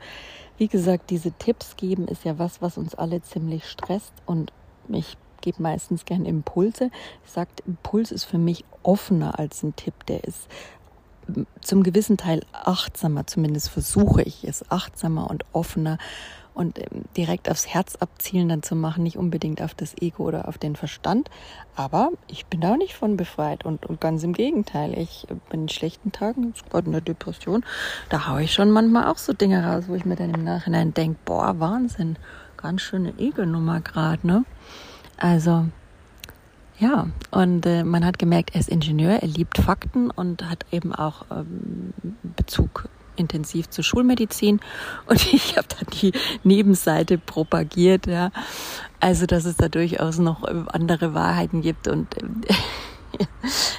wie 0.56 0.68
gesagt, 0.68 1.10
diese 1.10 1.32
Tipps 1.32 1.76
geben 1.76 2.06
ist 2.06 2.24
ja 2.24 2.38
was, 2.38 2.62
was 2.62 2.78
uns 2.78 2.94
alle 2.94 3.22
ziemlich 3.22 3.64
stresst 3.64 4.12
und 4.24 4.52
mich 4.86 5.16
gebe 5.40 5.62
meistens 5.62 6.04
gern 6.04 6.24
Impulse. 6.24 6.90
Ich 7.24 7.30
sage, 7.32 7.50
Impuls 7.66 8.12
ist 8.12 8.24
für 8.24 8.38
mich 8.38 8.64
offener 8.82 9.38
als 9.38 9.62
ein 9.62 9.76
Tipp. 9.76 9.94
Der 10.06 10.24
ist 10.24 10.48
zum 11.60 11.82
gewissen 11.82 12.16
Teil 12.16 12.42
achtsamer, 12.52 13.26
zumindest 13.26 13.68
versuche 13.68 14.22
ich 14.22 14.44
es, 14.44 14.70
achtsamer 14.70 15.28
und 15.30 15.44
offener 15.52 15.98
und 16.58 16.78
ähm, 16.78 17.04
direkt 17.16 17.48
aufs 17.48 17.68
Herz 17.68 17.94
abzielen 17.96 18.48
dann 18.48 18.62
zu 18.64 18.74
machen, 18.74 19.04
nicht 19.04 19.16
unbedingt 19.16 19.62
auf 19.62 19.74
das 19.74 19.96
Ego 20.00 20.24
oder 20.24 20.48
auf 20.48 20.58
den 20.58 20.74
Verstand. 20.74 21.30
Aber 21.76 22.10
ich 22.26 22.46
bin 22.46 22.60
da 22.60 22.72
auch 22.72 22.76
nicht 22.76 22.94
von 22.94 23.16
befreit 23.16 23.64
und, 23.64 23.86
und 23.86 24.00
ganz 24.00 24.24
im 24.24 24.32
Gegenteil. 24.32 24.98
Ich 24.98 25.26
bin 25.50 25.62
in 25.62 25.68
schlechten 25.68 26.10
Tagen, 26.10 26.52
gerade 26.68 26.86
in 26.86 26.92
der 26.92 27.00
Depression, 27.00 27.64
da 28.08 28.26
haue 28.26 28.42
ich 28.42 28.52
schon 28.52 28.70
manchmal 28.70 29.06
auch 29.06 29.18
so 29.18 29.32
Dinge 29.32 29.64
raus, 29.64 29.84
wo 29.86 29.94
ich 29.94 30.04
mir 30.04 30.16
dann 30.16 30.34
im 30.34 30.42
Nachhinein 30.42 30.92
denke, 30.92 31.18
boah, 31.24 31.60
Wahnsinn, 31.60 32.16
ganz 32.56 32.82
schöne 32.82 33.14
Ego-Nummer 33.18 33.80
gerade, 33.80 34.26
ne? 34.26 34.44
Also 35.18 35.66
ja, 36.78 37.08
und 37.32 37.66
äh, 37.66 37.82
man 37.82 38.04
hat 38.04 38.20
gemerkt, 38.20 38.50
er 38.54 38.60
ist 38.60 38.68
Ingenieur, 38.68 39.20
er 39.20 39.26
liebt 39.26 39.58
Fakten 39.58 40.10
und 40.10 40.48
hat 40.48 40.64
eben 40.70 40.94
auch 40.94 41.26
ähm, 41.30 41.92
Bezug 42.36 42.88
intensiv 43.16 43.68
zur 43.68 43.82
Schulmedizin. 43.82 44.60
Und 45.06 45.32
ich 45.32 45.56
habe 45.56 45.66
dann 45.68 45.88
die 46.00 46.12
Nebenseite 46.44 47.18
propagiert, 47.18 48.06
ja. 48.06 48.30
Also, 49.00 49.26
dass 49.26 49.44
es 49.44 49.56
da 49.56 49.68
durchaus 49.68 50.18
noch 50.18 50.44
äh, 50.44 50.62
andere 50.68 51.14
Wahrheiten 51.14 51.62
gibt 51.62 51.88
und 51.88 52.16
äh, 52.16 52.54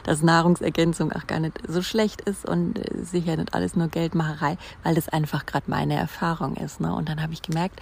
dass 0.03 0.21
Nahrungsergänzung 0.21 1.13
auch 1.13 1.25
gar 1.25 1.39
nicht 1.39 1.57
so 1.67 1.81
schlecht 1.81 2.19
ist 2.21 2.45
und 2.45 2.79
äh, 2.79 3.03
sicher 3.03 3.37
nicht 3.37 3.53
alles 3.53 3.77
nur 3.77 3.87
Geldmacherei, 3.87 4.57
weil 4.83 4.95
das 4.95 5.07
einfach 5.07 5.45
gerade 5.45 5.71
meine 5.71 5.95
Erfahrung 5.95 6.57
ist. 6.57 6.81
Ne? 6.81 6.93
Und 6.93 7.07
dann 7.07 7.21
habe 7.21 7.31
ich 7.31 7.41
gemerkt, 7.41 7.79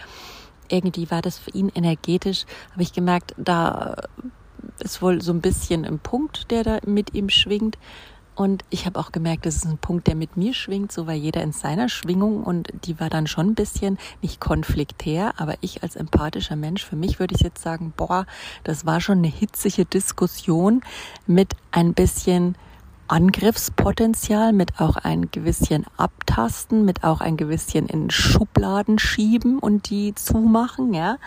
irgendwie 0.70 1.10
war 1.12 1.22
das 1.22 1.40
für 1.40 1.52
ihn 1.52 1.72
energetisch, 1.74 2.46
habe 2.72 2.84
ich 2.84 2.94
gemerkt, 2.94 3.34
da 3.38 3.96
ist 4.80 5.02
wohl 5.02 5.22
so 5.22 5.32
ein 5.32 5.42
bisschen 5.42 5.86
ein 5.86 6.00
Punkt, 6.00 6.52
der 6.52 6.64
da 6.64 6.80
mit 6.86 7.14
ihm 7.14 7.30
schwingt. 7.30 7.78
Und 8.36 8.64
ich 8.70 8.86
habe 8.86 9.00
auch 9.00 9.12
gemerkt, 9.12 9.48
das 9.48 9.56
ist 9.56 9.66
ein 9.66 9.80
Punkt, 9.80 10.06
der 10.06 10.14
mit 10.14 10.38
mir 10.38 10.54
schwingt, 10.54 10.92
so 10.92 11.08
war 11.08 11.16
jeder 11.16 11.42
in 11.42 11.54
seiner 11.54 11.90
Schwingung 11.90 12.44
und 12.44 12.72
die 12.86 13.00
war 13.00 13.10
dann 13.10 13.26
schon 13.26 13.48
ein 13.48 13.56
bisschen 13.56 13.98
nicht 14.22 14.40
konfliktär, 14.40 15.34
aber 15.38 15.56
ich 15.62 15.82
als 15.82 15.96
empathischer 15.96 16.56
Mensch, 16.56 16.86
für 16.86 16.96
mich 16.96 17.20
würde 17.20 17.34
ich 17.34 17.42
jetzt 17.42 17.64
sagen, 17.64 17.94
boah, 17.98 18.28
das 18.64 18.86
war 18.86 19.02
schon 19.02 19.18
eine 19.18 19.28
hitzige 19.28 19.86
Diskussion 19.86 20.82
mit 21.26 21.56
ein 21.72 21.96
bisschen 21.96 22.56
Angriffspotenzial, 23.08 24.52
mit 24.54 24.80
auch 24.80 24.98
ein 24.98 25.32
gewisschen 25.32 25.86
Abtasten, 25.96 26.84
mit 26.84 27.04
auch 27.04 27.22
ein 27.22 27.38
gewisschen 27.38 27.88
in 27.88 28.10
Schubladen 28.10 29.00
schieben 29.00 29.60
und 29.60 29.90
die 29.90 30.14
zumachen, 30.14 30.94
ja. 30.94 31.18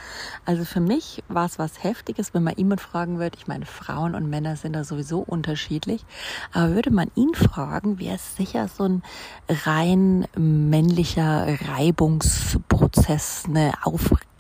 Also 0.45 0.65
für 0.65 0.81
mich 0.81 1.23
war 1.29 1.47
es 1.47 1.59
was 1.59 1.83
Heftiges, 1.83 2.35
wenn 2.35 2.43
man 2.43 2.57
jemand 2.57 2.81
fragen 2.81 3.19
würde, 3.19 3.39
ich 3.39 3.47
meine, 3.47 3.67
Frauen 3.67 4.15
und 4.15 4.29
Männer 4.29 4.57
sind 4.57 4.75
da 4.75 4.85
sowieso 4.85 5.21
unterschiedlich, 5.21 6.05
aber 6.53 6.75
würde 6.75 6.91
man 6.91 7.11
ihn 7.15 7.35
fragen, 7.35 7.99
wäre 7.99 8.17
es 8.17 8.37
sicher 8.37 8.69
so 8.69 8.85
ein 8.85 9.03
rein 9.49 10.27
männlicher 10.37 11.47
Reibungsprozess, 11.69 13.45
eine 13.49 13.73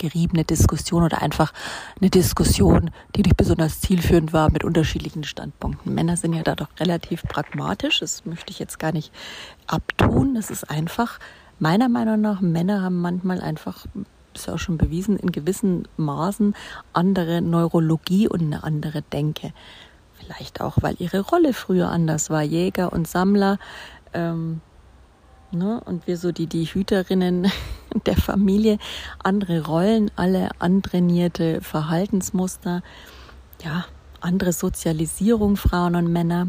aufgeriebene 0.00 0.44
Diskussion 0.44 1.02
oder 1.02 1.20
einfach 1.20 1.52
eine 2.00 2.08
Diskussion, 2.08 2.90
die 3.14 3.22
nicht 3.22 3.36
besonders 3.36 3.80
zielführend 3.80 4.32
war 4.32 4.50
mit 4.50 4.64
unterschiedlichen 4.64 5.24
Standpunkten. 5.24 5.94
Männer 5.94 6.16
sind 6.16 6.32
ja 6.32 6.42
da 6.42 6.54
doch 6.54 6.68
relativ 6.78 7.22
pragmatisch. 7.24 8.00
Das 8.00 8.24
möchte 8.24 8.50
ich 8.50 8.58
jetzt 8.58 8.78
gar 8.78 8.92
nicht 8.92 9.12
abtun. 9.66 10.34
Das 10.34 10.50
ist 10.50 10.70
einfach, 10.70 11.18
meiner 11.58 11.90
Meinung 11.90 12.20
nach, 12.20 12.40
Männer 12.40 12.82
haben 12.82 13.00
manchmal 13.00 13.42
einfach, 13.42 13.84
ist 14.34 14.46
ja 14.46 14.54
auch 14.54 14.58
schon 14.58 14.78
bewiesen, 14.78 15.18
in 15.18 15.32
gewissen 15.32 15.86
Maßen 15.98 16.54
andere 16.94 17.42
Neurologie 17.42 18.26
und 18.26 18.40
eine 18.40 18.64
andere 18.64 19.02
Denke. 19.02 19.52
Vielleicht 20.14 20.62
auch, 20.62 20.78
weil 20.80 20.96
ihre 20.98 21.20
Rolle 21.20 21.52
früher 21.52 21.90
anders 21.90 22.30
war. 22.30 22.42
Jäger 22.42 22.92
und 22.92 23.06
Sammler. 23.06 23.58
Ähm, 24.14 24.62
ne? 25.52 25.80
Und 25.84 26.06
wir 26.06 26.16
so 26.16 26.32
die, 26.32 26.46
die 26.46 26.64
Hüterinnen 26.64 27.50
der 28.06 28.16
Familie. 28.16 28.78
Andere 29.22 29.64
Rollen, 29.64 30.10
alle 30.16 30.50
antrainierte 30.58 31.60
Verhaltensmuster. 31.60 32.82
Ja, 33.64 33.86
andere 34.20 34.52
Sozialisierung 34.52 35.56
Frauen 35.56 35.94
und 35.96 36.12
Männer. 36.12 36.48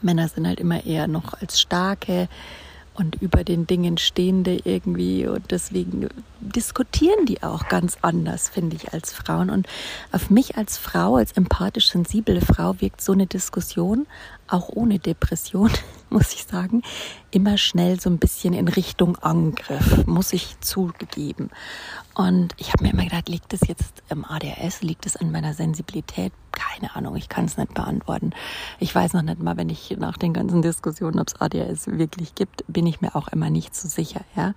Männer 0.00 0.28
sind 0.28 0.46
halt 0.46 0.60
immer 0.60 0.84
eher 0.84 1.06
noch 1.06 1.34
als 1.34 1.60
starke 1.60 2.28
und 2.94 3.20
über 3.22 3.44
den 3.44 3.66
Dingen 3.66 3.98
stehende 3.98 4.58
irgendwie 4.64 5.26
und 5.26 5.50
deswegen 5.50 6.08
diskutieren 6.42 7.26
die 7.26 7.42
auch 7.42 7.68
ganz 7.68 7.98
anders, 8.02 8.48
finde 8.48 8.76
ich, 8.76 8.92
als 8.92 9.12
Frauen. 9.12 9.50
Und 9.50 9.66
auf 10.10 10.30
mich 10.30 10.56
als 10.56 10.76
Frau, 10.76 11.16
als 11.16 11.32
empathisch 11.32 11.90
sensible 11.90 12.40
Frau 12.40 12.80
wirkt 12.80 13.00
so 13.00 13.12
eine 13.12 13.26
Diskussion, 13.26 14.06
auch 14.48 14.68
ohne 14.68 14.98
Depression, 14.98 15.70
muss 16.10 16.34
ich 16.34 16.44
sagen, 16.44 16.82
immer 17.30 17.56
schnell 17.56 18.00
so 18.00 18.10
ein 18.10 18.18
bisschen 18.18 18.52
in 18.52 18.68
Richtung 18.68 19.16
Angriff, 19.18 20.06
muss 20.06 20.32
ich 20.32 20.60
zugeben. 20.60 21.50
Und 22.14 22.54
ich 22.58 22.72
habe 22.72 22.84
mir 22.84 22.92
immer 22.92 23.04
gedacht, 23.04 23.28
liegt 23.28 23.54
es 23.54 23.60
jetzt 23.66 24.02
im 24.10 24.24
ADHS, 24.24 24.82
liegt 24.82 25.06
es 25.06 25.16
an 25.16 25.30
meiner 25.30 25.54
Sensibilität? 25.54 26.32
Keine 26.50 26.94
Ahnung, 26.94 27.16
ich 27.16 27.30
kann 27.30 27.46
es 27.46 27.56
nicht 27.56 27.72
beantworten. 27.72 28.32
Ich 28.78 28.94
weiß 28.94 29.14
noch 29.14 29.22
nicht 29.22 29.40
mal, 29.40 29.56
wenn 29.56 29.70
ich 29.70 29.96
nach 29.98 30.18
den 30.18 30.34
ganzen 30.34 30.60
Diskussionen, 30.60 31.18
ob 31.18 31.28
es 31.28 31.40
ADHS 31.40 31.86
wirklich 31.86 32.34
gibt, 32.34 32.64
bin 32.68 32.86
ich 32.86 33.00
mir 33.00 33.16
auch 33.16 33.28
immer 33.28 33.48
nicht 33.48 33.74
so 33.74 33.88
sicher. 33.88 34.20
Ja, 34.36 34.52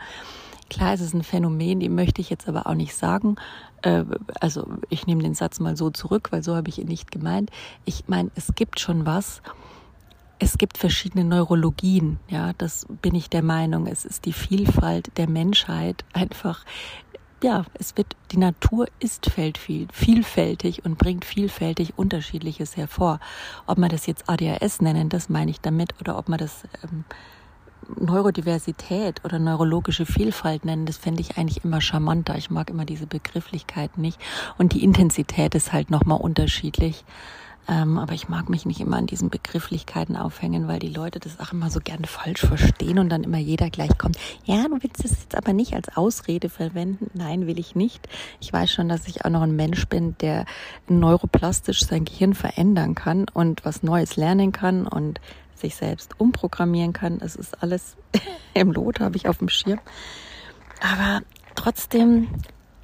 klar, 0.70 0.94
es 0.94 1.02
ist 1.02 1.14
ein 1.14 1.24
Phänomen, 1.24 1.80
die 1.80 1.90
möchte 1.90 2.22
ich 2.22 2.30
jetzt 2.30 2.48
aber 2.48 2.68
auch 2.68 2.74
nicht 2.74 2.96
sagen. 2.96 3.36
Äh, 3.82 4.04
also 4.40 4.68
ich 4.90 5.08
nehme 5.08 5.24
den 5.24 5.36
Satz 5.36 5.60
mal 5.60 5.78
so 5.78 5.90
zurück, 5.90 6.30
weil 6.32 6.44
so 6.44 6.56
habe 6.56 6.70
ich 6.70 6.80
ihn 6.80 6.88
nicht 6.88 7.12
gemeint. 7.12 7.52
Ich 7.86 8.08
meine, 8.08 8.32
es 8.36 8.54
gibt 8.56 8.80
schon 8.80 9.06
was 9.06 9.42
es 10.40 10.58
gibt 10.58 10.78
verschiedene 10.78 11.24
Neurologien, 11.24 12.20
ja, 12.28 12.54
das 12.58 12.86
bin 13.02 13.16
ich 13.16 13.30
der 13.30 13.44
Meinung. 13.44 13.88
Es 13.88 14.06
ist 14.06 14.26
die 14.26 14.34
Vielfalt 14.34 15.18
der 15.18 15.30
Menschheit 15.30 16.04
einfach. 16.14 16.66
Ja, 17.44 17.66
es 17.74 17.96
wird, 17.98 18.16
die 18.32 18.38
Natur 18.38 18.88
ist 19.00 19.30
vielfältig 19.32 20.84
und 20.84 20.98
bringt 20.98 21.26
vielfältig 21.26 21.98
Unterschiedliches 21.98 22.76
hervor. 22.76 23.20
Ob 23.68 23.78
man 23.78 23.90
das 23.90 24.08
jetzt 24.08 24.30
ADHS 24.30 24.82
nennen, 24.82 25.10
das 25.10 25.30
meine 25.30 25.52
ich 25.52 25.62
damit, 25.62 25.94
oder 26.00 26.18
ob 26.18 26.28
man 26.28 26.40
das 26.40 26.64
ähm, 26.84 27.06
Neurodiversität 28.00 29.24
oder 29.24 29.40
neurologische 29.40 30.06
Vielfalt 30.06 30.66
nennen, 30.66 30.86
das 30.86 30.98
fände 30.98 31.22
ich 31.22 31.38
eigentlich 31.38 31.64
immer 31.64 31.82
charmanter. 31.82 32.38
Ich 32.38 32.50
mag 32.50 32.70
immer 32.70 32.86
diese 32.86 33.08
Begrifflichkeit 33.08 33.98
nicht. 33.98 34.20
Und 34.58 34.74
die 34.74 34.84
Intensität 34.84 35.56
ist 35.56 35.74
halt 35.74 35.90
nochmal 35.92 36.20
unterschiedlich. 36.20 37.04
Ähm, 37.68 37.98
aber 37.98 38.14
ich 38.14 38.30
mag 38.30 38.50
mich 38.50 38.66
nicht 38.66 38.80
immer 38.80 38.98
an 38.98 39.08
diesen 39.08 39.30
Begrifflichkeiten 39.30 40.16
aufhängen, 40.16 40.68
weil 40.68 40.80
die 40.80 40.94
Leute 40.94 41.20
das 41.20 41.40
auch 41.40 41.52
immer 41.52 41.70
so 41.72 41.80
gerne 41.80 42.06
falsch 42.06 42.42
verstehen 42.42 43.00
und 43.00 43.10
dann 43.10 43.24
immer 43.24 43.40
jeder 43.40 43.70
gleich 43.70 43.98
kommt. 43.98 44.18
Ja, 44.44 44.68
du 44.68 44.78
willst 44.82 45.04
es 45.04 45.24
jetzt 45.24 45.36
aber 45.36 45.54
nicht 45.54 45.74
als 45.74 45.96
Ausrede 45.98 46.50
verwenden. 46.50 47.10
Nein, 47.16 47.48
will 47.48 47.58
ich 47.58 47.76
nicht. 47.76 48.08
Ich 48.40 48.54
weiß 48.54 48.72
schon, 48.72 48.88
dass 48.88 49.08
ich 49.08 49.26
auch 49.26 49.32
noch 49.32 49.42
ein 49.42 49.56
Mensch 49.56 49.88
bin, 49.88 50.16
der 50.20 50.46
neuroplastisch 50.88 51.86
sein 51.86 52.06
Gehirn 52.06 52.36
verändern 52.36 52.94
kann 52.94 53.26
und 53.34 53.66
was 53.66 53.82
Neues 53.82 54.16
lernen 54.16 54.52
kann 54.52 54.86
und 54.86 55.20
sich 55.56 55.76
selbst 55.76 56.20
umprogrammieren 56.20 56.94
kann. 56.94 57.20
Es 57.22 57.36
ist 57.36 57.62
alles 57.64 57.98
im 58.54 58.72
Lot, 58.72 59.00
habe 59.00 59.18
ich 59.18 59.28
auf 59.28 59.40
dem 59.40 59.50
Schirm. 59.50 59.80
Aber 60.82 61.22
trotzdem 61.56 62.28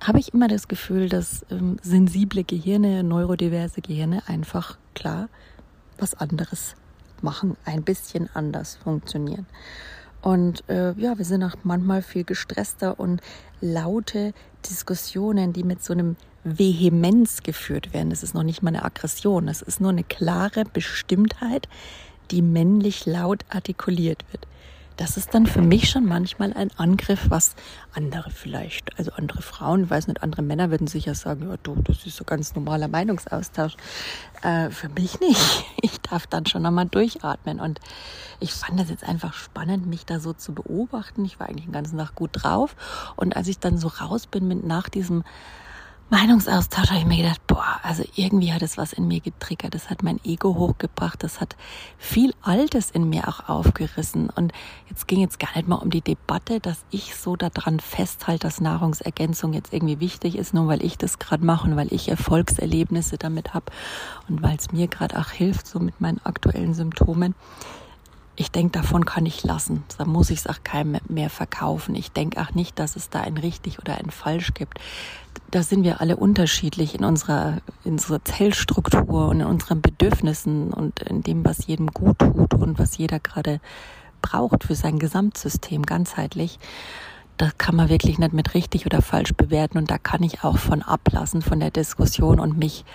habe 0.02 0.20
ich 0.20 0.34
immer 0.34 0.48
das 0.48 0.68
Gefühl, 0.68 1.10
dass 1.10 1.46
ähm, 1.52 1.78
sensible 1.82 2.44
Gehirne, 2.44 3.04
neurodiverse 3.04 3.82
Gehirne 3.82 4.24
einfach 4.28 4.78
klar 4.96 5.30
was 5.98 6.16
anderes 6.16 6.76
machen, 7.22 7.56
ein 7.66 7.84
bisschen 7.84 8.30
anders 8.34 8.76
funktionieren. 8.76 9.46
Und 10.22 10.68
äh, 10.70 10.94
ja, 10.94 11.18
wir 11.18 11.26
sind 11.26 11.44
auch 11.44 11.56
manchmal 11.64 12.02
viel 12.02 12.24
gestresster 12.24 13.00
und 13.00 13.22
laute 13.60 14.34
Diskussionen, 14.70 15.54
die 15.54 15.64
mit 15.64 15.84
so 15.84 15.94
einem 15.94 16.16
Vehemenz 16.44 17.44
geführt 17.44 17.94
werden. 17.94 18.10
Das 18.10 18.24
ist 18.24 18.34
noch 18.34 18.44
nicht 18.44 18.62
mal 18.64 18.70
eine 18.70 18.84
Aggression, 18.84 19.48
das 19.48 19.62
ist 19.62 19.82
nur 19.82 19.92
eine 19.92 20.04
klare 20.04 20.64
Bestimmtheit, 20.66 21.68
die 22.32 22.42
männlich 22.42 23.06
laut 23.06 23.46
artikuliert 23.50 24.24
wird 24.32 24.48
das 25.02 25.18
ist 25.18 25.34
dann 25.34 25.48
für 25.48 25.64
mich 25.64 25.90
schon 25.90 26.06
manchmal 26.06 26.54
ein 26.54 26.70
Angriff, 26.78 27.26
was 27.30 27.56
andere 27.92 28.30
vielleicht, 28.30 29.00
also 29.00 29.12
andere 29.14 29.42
Frauen, 29.42 29.86
ich 29.86 29.90
weiß 29.90 30.08
nicht, 30.08 30.22
andere 30.22 30.44
Männer 30.44 30.70
würden 30.70 30.86
sicher 30.86 31.16
sagen, 31.16 31.50
ja 31.50 31.58
du, 31.64 31.76
das 31.84 32.06
ist 32.06 32.18
so 32.18 32.24
ganz 32.24 32.54
normaler 32.54 32.88
Meinungsaustausch. 32.88 33.78
Äh, 34.44 34.70
für 34.70 34.90
mich 34.90 35.20
nicht. 35.20 35.66
Ich 35.84 36.00
darf 36.02 36.28
dann 36.28 36.46
schon 36.46 36.62
nochmal 36.62 36.86
durchatmen. 36.86 37.60
Und 37.60 37.80
ich 38.40 38.54
fand 38.54 38.80
das 38.80 38.90
jetzt 38.90 39.04
einfach 39.04 39.34
spannend, 39.34 39.88
mich 39.88 40.06
da 40.06 40.20
so 40.20 40.34
zu 40.34 40.54
beobachten. 40.54 41.26
Ich 41.26 41.40
war 41.40 41.50
eigentlich 41.50 41.66
den 41.66 41.74
ganzen 41.74 41.98
Tag 41.98 42.14
gut 42.14 42.30
drauf. 42.34 42.76
Und 43.16 43.36
als 43.36 43.48
ich 43.48 43.58
dann 43.58 43.80
so 43.80 43.88
raus 43.88 44.28
bin 44.28 44.48
mit 44.48 44.64
nach 44.64 44.90
diesem 44.90 45.24
Meinungsaustausch 46.12 46.90
habe 46.90 47.00
ich 47.00 47.06
mir 47.06 47.24
gedacht, 47.24 47.48
boah, 47.48 47.80
also 47.84 48.04
irgendwie 48.18 48.52
hat 48.52 48.62
es 48.62 48.78
was 48.78 48.92
in 48.92 49.08
mir 49.08 49.22
getriggert. 49.22 49.74
Das 49.74 49.90
hat 49.90 50.04
mein 50.04 50.20
Ego 50.26 50.56
hochgebracht. 50.56 51.24
Das 51.24 51.40
hat 51.40 51.56
viel 51.98 52.34
Altes 52.42 52.92
in 52.92 53.08
mir 53.08 53.30
auch 53.30 53.48
aufgerissen. 53.48 54.30
Und 54.30 54.52
jetzt 54.90 55.08
ging 55.08 55.22
jetzt 55.22 55.40
gar 55.40 55.56
nicht 55.56 55.70
mal 55.70 55.78
um 55.78 55.90
die 55.90 56.02
Debatte, 56.02 56.60
dass 56.60 56.84
ich 56.92 57.16
so 57.16 57.38
daran 57.38 57.80
festhalte, 57.80 58.46
dass 58.46 58.60
Nahrungsergänzung 58.60 59.54
jetzt 59.54 59.72
irgendwie 59.72 60.02
wichtig 60.02 60.36
ist, 60.36 60.54
nur 60.54 60.68
weil 60.68 60.84
ich 60.84 60.98
das 60.98 61.18
gerade 61.18 61.46
mache 61.46 61.70
und 61.70 61.78
weil 61.78 61.94
ich 61.94 62.10
Erfolgserlebnisse 62.10 63.18
damit 63.18 63.54
habe 63.54 63.68
und 64.28 64.44
weil 64.44 64.58
es 64.58 64.74
mir 64.74 64.90
gerade 64.90 65.18
auch 65.18 65.30
hilft, 65.30 65.66
so 65.66 65.80
mit 65.80 66.02
meinen 66.02 66.20
aktuellen 66.26 66.74
Symptomen 66.74 67.36
ich 68.36 68.52
denke, 68.52 68.80
davon 68.80 69.06
kann 69.06 69.26
ich 69.26 69.44
lassen. 69.44 69.84
Da 69.98 70.06
muss 70.06 70.30
ich 70.30 70.40
es 70.40 70.48
auch 70.48 70.64
keinem 70.64 71.00
mehr 71.08 71.30
verkaufen. 71.30 71.96
Ich 71.96 72.12
denke 72.12 72.42
auch 72.42 72.54
nicht, 72.54 72.80
dass 72.80 72.96
es 72.96 73.10
da 73.10 73.22
ein 73.22 73.38
richtig 73.38 73.80
oder 73.80 73.98
ein 73.98 74.10
falsch 74.10 74.54
gibt. 74.54 74.80
Da 75.52 75.64
sind 75.64 75.84
wir 75.84 76.00
alle 76.02 76.16
unterschiedlich 76.16 76.96
in 76.96 77.04
unserer, 77.04 77.58
in 77.84 77.94
unserer 77.94 78.24
Zellstruktur 78.24 79.28
und 79.28 79.42
in 79.42 79.46
unseren 79.46 79.82
Bedürfnissen 79.82 80.72
und 80.74 81.02
in 81.02 81.24
dem, 81.24 81.44
was 81.44 81.68
jedem 81.68 81.88
gut 81.88 82.20
tut 82.20 82.54
und 82.54 82.80
was 82.80 82.98
jeder 82.98 83.20
gerade 83.20 83.60
braucht 84.22 84.64
für 84.64 84.76
sein 84.76 84.98
Gesamtsystem 84.98 85.84
ganzheitlich. 85.84 86.58
Das 87.38 87.58
kann 87.58 87.76
man 87.76 87.90
wirklich 87.90 88.18
nicht 88.18 88.34
mit 88.34 88.54
richtig 88.54 88.86
oder 88.86 89.02
falsch 89.02 89.34
bewerten 89.34 89.78
und 89.78 89.92
da 89.92 89.98
kann 89.98 90.24
ich 90.24 90.44
auch 90.44 90.58
von 90.58 90.82
ablassen 90.82 91.42
von 91.42 91.60
der 91.60 91.72
Diskussion 91.72 92.40
und 92.40 92.58
mich 92.58 92.86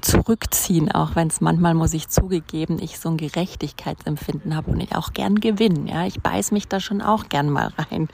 zurückziehen, 0.00 0.90
auch 0.90 1.14
wenn 1.14 1.28
es 1.28 1.40
manchmal, 1.40 1.74
muss 1.74 1.92
ich 1.92 2.08
zugegeben, 2.08 2.78
ich 2.80 2.98
so 2.98 3.10
ein 3.10 3.16
Gerechtigkeitsempfinden 3.16 4.56
habe 4.56 4.70
und 4.70 4.80
ich 4.80 4.94
auch 4.94 5.12
gern 5.12 5.40
gewinne. 5.40 5.90
Ja, 5.90 6.06
ich 6.06 6.20
beiß 6.20 6.52
mich 6.52 6.68
da 6.68 6.80
schon 6.80 7.02
auch 7.02 7.28
gern 7.28 7.50
mal 7.50 7.72
rein 7.76 8.08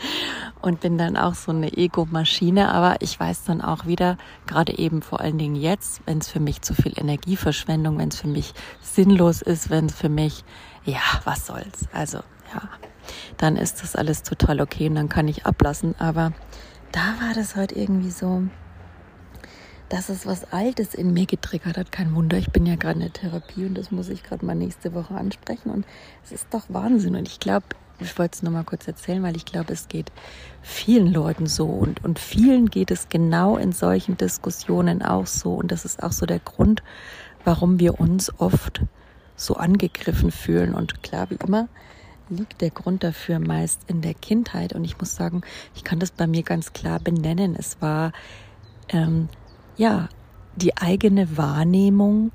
und 0.63 0.81
bin 0.81 0.99
dann 0.99 1.17
auch 1.17 1.35
so 1.35 1.53
eine 1.53 1.77
Ego-Maschine, 1.77 2.73
aber 2.73 2.97
ich 3.01 3.19
weiß 3.19 3.45
dann 3.45 3.61
auch 3.61 3.87
wieder, 3.87 4.19
gerade 4.47 4.77
eben 4.79 5.03
vor 5.03 5.21
allen 5.21 5.39
Dingen 5.39 5.57
jetzt, 5.57 6.01
wenn 6.07 6.19
es 6.19 6.29
für 6.29 6.41
mich 6.41 6.63
zu 6.63 6.75
viel 6.75 6.93
Energieverschwendung, 6.97 7.99
wenn 7.99 8.09
es 8.09 8.17
für 8.17 8.29
mich 8.29 8.53
sinnlos 8.81 9.43
ist, 9.43 9.71
wenn 9.71 9.87
es 9.87 9.95
für 9.95 10.09
mich, 10.09 10.45
ja, 10.85 11.01
was 11.25 11.47
soll's. 11.47 11.87
Also, 11.93 12.19
ja, 12.53 12.63
dann 13.37 13.57
ist 13.57 13.83
das 13.83 13.95
alles 13.95 14.23
total 14.23 14.61
okay 14.61 14.89
und 14.89 14.97
dann 14.97 15.09
kann 15.09 15.29
ich 15.29 15.47
ablassen, 15.47 15.95
aber 15.99 16.33
da 16.93 17.15
war 17.21 17.35
das 17.35 17.57
heute 17.57 17.75
irgendwie 17.75 18.11
so, 18.11 18.43
dass 19.89 20.09
es 20.09 20.27
was 20.27 20.53
Altes 20.53 20.95
in 20.95 21.13
mir 21.13 21.27
getriggert 21.27 21.77
hat. 21.77 21.93
Kein 21.93 22.15
Wunder, 22.15 22.39
ich 22.39 22.51
bin 22.51 22.67
ja 22.67 22.77
gerade 22.77 22.95
in 22.95 23.01
der 23.01 23.13
Therapie 23.13 23.67
und 23.67 23.75
das 23.75 23.91
muss 23.91 24.09
ich 24.09 24.23
gerade 24.23 24.45
mal 24.45 24.55
nächste 24.55 24.95
Woche 24.95 25.15
ansprechen. 25.15 25.71
Und 25.71 25.87
es 26.25 26.33
ist 26.33 26.49
doch 26.51 26.65
Wahnsinn. 26.69 27.15
Und 27.15 27.29
ich 27.29 27.39
glaube, 27.39 27.67
ich 27.99 28.19
wollte 28.19 28.37
es 28.37 28.43
nur 28.43 28.53
mal 28.53 28.65
kurz 28.65 28.87
erzählen, 28.87 29.23
weil 29.23 29.37
ich 29.37 29.45
glaube, 29.45 29.73
es 29.73 29.89
geht 29.89 30.13
vielen 30.63 31.13
Leuten 31.13 31.47
so 31.47 31.67
und, 31.67 32.05
und 32.05 32.19
vielen 32.19 32.69
geht 32.69 32.91
es 32.91 33.09
genau 33.09 33.57
in 33.57 33.73
solchen 33.73 34.17
Diskussionen 34.17 35.03
auch 35.03 35.27
so. 35.27 35.55
Und 35.55 35.71
das 35.71 35.85
ist 35.85 36.03
auch 36.03 36.13
so 36.13 36.27
der 36.27 36.41
Grund, 36.41 36.83
warum 37.45 37.79
wir 37.79 38.01
uns 38.01 38.33
oft 38.41 38.83
so 39.37 39.55
angegriffen 39.55 40.31
fühlen. 40.31 40.75
Und 40.75 41.03
klar, 41.03 41.31
wie 41.31 41.37
immer, 41.37 41.69
liegt 42.29 42.61
der 42.61 42.71
Grund 42.71 43.05
dafür 43.05 43.39
meist 43.39 43.83
in 43.87 44.03
der 44.03 44.15
Kindheit. 44.15 44.73
Und 44.73 44.85
ich 44.85 44.99
muss 44.99 45.15
sagen, 45.15 45.43
ich 45.75 45.85
kann 45.85 46.01
das 46.01 46.11
bei 46.11 46.27
mir 46.27 46.43
ganz 46.43 46.73
klar 46.73 46.99
benennen. 46.99 47.55
Es 47.57 47.81
war 47.81 48.13
ähm, 48.89 49.29
ja, 49.77 50.09
die 50.57 50.77
eigene 50.77 51.37
Wahrnehmung, 51.37 52.33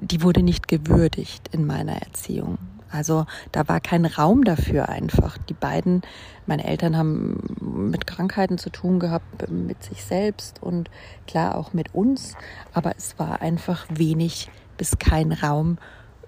die 0.00 0.22
wurde 0.22 0.42
nicht 0.42 0.68
gewürdigt 0.68 1.48
in 1.52 1.66
meiner 1.66 2.02
Erziehung. 2.02 2.58
Also 2.90 3.26
da 3.52 3.68
war 3.68 3.80
kein 3.80 4.04
Raum 4.04 4.42
dafür 4.44 4.88
einfach. 4.88 5.38
Die 5.38 5.54
beiden, 5.54 6.02
meine 6.46 6.64
Eltern 6.64 6.96
haben 6.96 7.88
mit 7.90 8.06
Krankheiten 8.06 8.58
zu 8.58 8.70
tun 8.70 8.98
gehabt, 8.98 9.48
mit 9.50 9.82
sich 9.84 10.02
selbst 10.02 10.60
und 10.60 10.90
klar 11.26 11.56
auch 11.56 11.72
mit 11.72 11.94
uns, 11.94 12.34
aber 12.72 12.92
es 12.96 13.16
war 13.18 13.42
einfach 13.42 13.86
wenig 13.90 14.50
bis 14.76 14.98
kein 14.98 15.32
Raum 15.32 15.78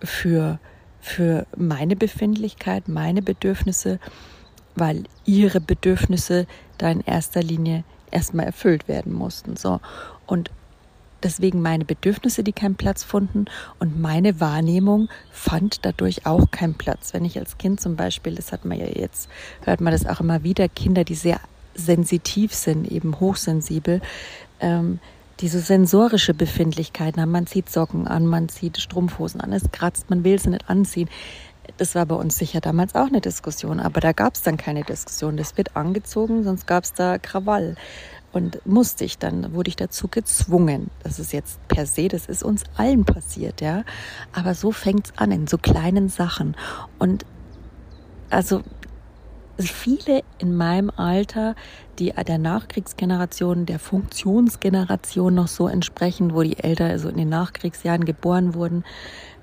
für, 0.04 0.60
für 1.00 1.46
meine 1.56 1.96
Befindlichkeit, 1.96 2.86
meine 2.86 3.22
Bedürfnisse, 3.22 3.98
weil 4.76 5.04
ihre 5.24 5.60
Bedürfnisse 5.60 6.46
da 6.78 6.90
in 6.90 7.00
erster 7.00 7.42
Linie 7.42 7.82
erstmal 8.12 8.46
erfüllt 8.46 8.86
werden 8.86 9.12
mussten. 9.12 9.56
So. 9.56 9.80
Und 10.26 10.50
deswegen 11.22 11.62
meine 11.62 11.84
Bedürfnisse, 11.84 12.42
die 12.42 12.52
keinen 12.52 12.74
Platz 12.74 13.04
fanden 13.04 13.46
und 13.78 14.00
meine 14.00 14.40
Wahrnehmung 14.40 15.08
fand 15.30 15.84
dadurch 15.84 16.26
auch 16.26 16.50
keinen 16.50 16.74
Platz. 16.74 17.14
Wenn 17.14 17.24
ich 17.24 17.38
als 17.38 17.58
Kind 17.58 17.80
zum 17.80 17.96
Beispiel, 17.96 18.34
das 18.34 18.52
hat 18.52 18.64
man 18.64 18.78
ja 18.78 18.86
jetzt, 18.86 19.28
hört 19.64 19.80
man 19.80 19.92
das 19.92 20.06
auch 20.06 20.20
immer 20.20 20.42
wieder, 20.42 20.68
Kinder, 20.68 21.04
die 21.04 21.14
sehr 21.14 21.40
sensitiv 21.74 22.54
sind, 22.54 22.90
eben 22.90 23.18
hochsensibel, 23.20 24.00
ähm, 24.60 24.98
diese 25.40 25.60
sensorische 25.60 26.34
Befindlichkeiten 26.34 27.20
haben. 27.20 27.30
Man 27.30 27.46
zieht 27.46 27.70
Socken 27.70 28.06
an, 28.06 28.26
man 28.26 28.48
zieht 28.48 28.78
Strumpfhosen 28.78 29.40
an, 29.40 29.52
es 29.52 29.70
kratzt, 29.72 30.10
man 30.10 30.24
will 30.24 30.38
sie 30.38 30.50
nicht 30.50 30.68
anziehen. 30.68 31.08
Das 31.78 31.94
war 31.94 32.06
bei 32.06 32.14
uns 32.14 32.36
sicher 32.36 32.60
damals 32.60 32.94
auch 32.94 33.06
eine 33.06 33.20
Diskussion, 33.20 33.80
aber 33.80 34.00
da 34.00 34.12
gab 34.12 34.34
es 34.34 34.42
dann 34.42 34.56
keine 34.56 34.82
Diskussion. 34.82 35.36
Das 35.36 35.56
wird 35.56 35.76
angezogen, 35.76 36.42
sonst 36.44 36.66
gab 36.66 36.84
es 36.84 36.92
da 36.92 37.18
Krawall. 37.18 37.76
Und 38.32 38.64
musste 38.66 39.04
ich 39.04 39.18
dann, 39.18 39.54
wurde 39.54 39.68
ich 39.68 39.76
dazu 39.76 40.08
gezwungen. 40.08 40.90
Das 41.02 41.18
ist 41.18 41.32
jetzt 41.32 41.66
per 41.68 41.86
se, 41.86 42.08
das 42.08 42.26
ist 42.26 42.42
uns 42.42 42.64
allen 42.76 43.04
passiert, 43.04 43.60
ja. 43.60 43.84
Aber 44.32 44.54
so 44.54 44.72
fängt's 44.72 45.12
an 45.16 45.30
in 45.32 45.46
so 45.46 45.58
kleinen 45.58 46.08
Sachen. 46.08 46.56
Und 46.98 47.26
also 48.30 48.62
viele 49.58 50.22
in 50.38 50.56
meinem 50.56 50.90
Alter, 50.90 51.54
die 51.98 52.12
der 52.12 52.38
Nachkriegsgeneration, 52.38 53.66
der 53.66 53.78
Funktionsgeneration 53.78 55.34
noch 55.34 55.48
so 55.48 55.68
entsprechen, 55.68 56.34
wo 56.34 56.42
die 56.42 56.58
Eltern 56.58 56.90
also 56.90 57.08
in 57.08 57.16
den 57.16 57.28
Nachkriegsjahren 57.28 58.04
geboren 58.04 58.54
wurden, 58.54 58.84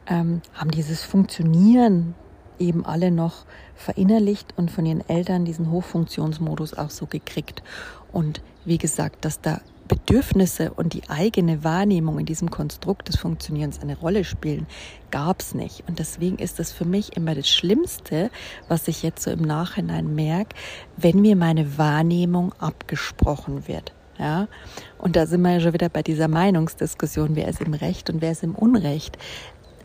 ähm, 0.08 0.41
haben 0.54 0.71
dieses 0.71 1.04
Funktionieren 1.04 2.15
eben 2.60 2.86
alle 2.86 3.12
noch 3.12 3.45
verinnerlicht 3.76 4.54
und 4.58 4.72
von 4.72 4.86
ihren 4.86 5.08
Eltern 5.08 5.45
diesen 5.45 5.72
Hochfunktionsmodus 5.72 6.74
auch 6.74 6.89
so 6.89 7.06
gekriegt. 7.06 7.63
Und 8.12 8.41
wie 8.65 8.78
gesagt, 8.78 9.26
dass 9.26 9.41
da 9.41 9.62
Bedürfnisse 9.89 10.72
und 10.72 10.93
die 10.93 11.10
eigene 11.10 11.63
Wahrnehmung 11.63 12.19
in 12.19 12.26
diesem 12.26 12.52
Konstrukt 12.52 13.08
des 13.10 13.17
Funktionierens 13.17 13.82
eine 13.82 13.98
Rolle 13.98 14.24
spielen, 14.24 14.67
gab 15.12 15.41
es 15.41 15.56
nicht. 15.56 15.84
Und 15.88 16.00
deswegen 16.00 16.38
ist 16.38 16.60
das 16.60 16.72
für 16.72 16.86
mich 16.86 17.17
immer 17.17 17.34
das 17.36 17.50
Schlimmste, 17.50 18.30
was 18.67 18.88
ich 18.88 19.02
jetzt 19.02 19.24
so 19.24 19.32
im 19.32 19.41
Nachhinein 19.41 20.13
merke, 20.13 20.56
wenn 20.95 21.19
mir 21.19 21.36
meine 21.36 21.78
Wahrnehmung 21.78 22.54
abgesprochen 22.60 23.67
wird. 23.67 23.93
Ja, 24.19 24.50
und 24.98 25.15
da 25.15 25.26
sind 25.26 25.41
wir 25.41 25.54
ja 25.54 25.60
schon 25.62 25.74
wieder 25.74 25.88
bei 25.88 26.04
dieser 26.04 26.28
Meinungsdiskussion, 26.28 27.38
wer 27.38 27.48
ist 27.48 27.62
im 27.62 27.74
Recht 27.74 28.10
und 28.10 28.22
wer 28.22 28.34
ist 28.34 28.43
im 28.43 28.54
Unrecht 28.54 29.17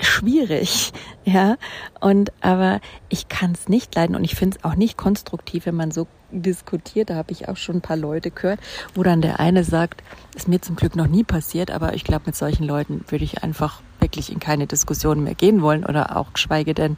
schwierig, 0.01 0.93
ja. 1.25 1.57
Und 2.01 2.33
aber 2.41 2.81
ich 3.09 3.29
kann 3.29 3.53
es 3.53 3.69
nicht 3.69 3.95
leiden 3.95 4.17
und 4.17 4.25
ich 4.25 4.35
finde 4.35 4.59
es 4.59 4.65
auch 4.65 4.75
nicht 4.75 4.97
konstruktiv, 4.97 5.67
wenn 5.67 5.77
man 5.77 5.91
so 5.91 6.07
diskutiert. 6.31 7.11
Da 7.11 7.15
habe 7.17 7.33
ich 7.33 7.49
auch 7.49 7.57
schon 7.57 7.77
ein 7.77 7.81
paar 7.81 7.97
Leute 7.97 8.31
gehört, 8.31 8.61
wo 8.95 9.03
dann 9.03 9.21
der 9.21 9.41
eine 9.41 9.65
sagt, 9.65 10.03
ist 10.35 10.49
mir 10.49 10.61
zum 10.61 10.77
Glück 10.77 10.97
noch 10.97 11.07
nie 11.07 11.25
passiert, 11.25 11.71
aber 11.71 11.95
ich 11.95 12.05
glaube, 12.05 12.25
mit 12.27 12.37
solchen 12.37 12.65
Leuten 12.65 13.05
würde 13.09 13.25
ich 13.25 13.43
einfach 13.43 13.81
wirklich 14.01 14.33
in 14.33 14.41
keine 14.41 14.67
Diskussion 14.67 15.25
mehr 15.25 15.35
gehen 15.35 15.63
wollen 15.63 15.85
oder 15.85 16.17
auch 16.17 16.33
geschweige 16.33 16.75
denn, 16.75 16.97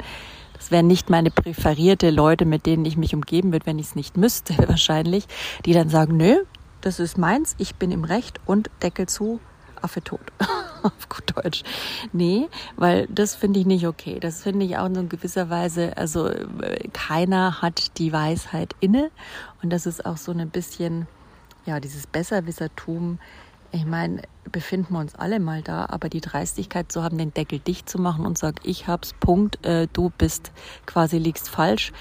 das 0.55 0.71
wären 0.71 0.87
nicht 0.87 1.11
meine 1.11 1.31
präferierte 1.31 2.11
Leute, 2.11 2.47
mit 2.47 2.67
denen 2.67 2.87
ich 2.87 2.97
mich 2.97 3.15
umgeben 3.15 3.53
würde, 3.53 3.67
wenn 3.67 3.79
ich 3.79 3.89
es 3.89 3.95
nicht 3.95 4.17
müsste, 4.17 4.57
wahrscheinlich, 4.69 5.27
die 5.65 5.73
dann 5.73 5.89
sagen, 5.89 6.17
nö, 6.17 6.37
das 6.81 6.99
ist 6.99 7.19
meins, 7.19 7.55
ich 7.59 7.75
bin 7.77 7.91
im 7.91 8.05
Recht 8.05 8.41
und 8.47 8.71
Deckel 8.83 9.07
zu, 9.07 9.41
Affe 9.83 10.03
tot. 10.03 10.21
Auf 10.83 11.09
gut 11.09 11.35
Deutsch. 11.35 11.63
Nee, 12.13 12.49
weil 12.77 13.07
das 13.09 13.35
finde 13.35 13.61
ich 13.61 13.67
nicht 13.67 13.87
okay. 13.87 14.21
Das 14.21 14.43
finde 14.43 14.67
ich 14.67 14.77
auch 14.77 14.87
in 14.87 15.09
gewisser 15.09 15.51
Weise, 15.51 15.97
also 15.97 16.31
keiner 16.93 17.61
hat 17.63 17.99
die 17.99 18.13
Weisheit 18.13 18.75
inne. 18.81 19.11
Und 19.63 19.71
das 19.71 19.87
ist 19.87 20.05
auch 20.07 20.17
so 20.17 20.33
ein 20.33 20.51
bisschen, 20.51 21.07
ja, 21.65 21.81
dieses 21.81 22.07
Besserwissertum. 22.07 23.19
Ich 23.73 23.85
meine, 23.85 24.23
befinden 24.53 24.95
wir 24.95 25.01
uns 25.01 25.17
alle 25.17 25.41
mal 25.41 25.63
da, 25.63 25.87
aber 25.87 26.09
die 26.09 26.21
Dreistigkeit 26.21 26.93
zu 26.93 27.03
haben, 27.03 27.19
den 27.19 27.35
Deckel 27.35 27.59
dicht 27.59 27.89
zu 27.89 27.99
machen 27.99 28.25
und 28.25 28.39
sagt, 28.39 28.61
ich 28.65 28.87
hab's, 28.87 29.13
Punkt, 29.19 29.65
äh, 29.67 29.89
du 29.93 30.11
bist 30.17 30.53
quasi 30.87 31.19
liegst 31.19 31.49
falsch 31.49 31.93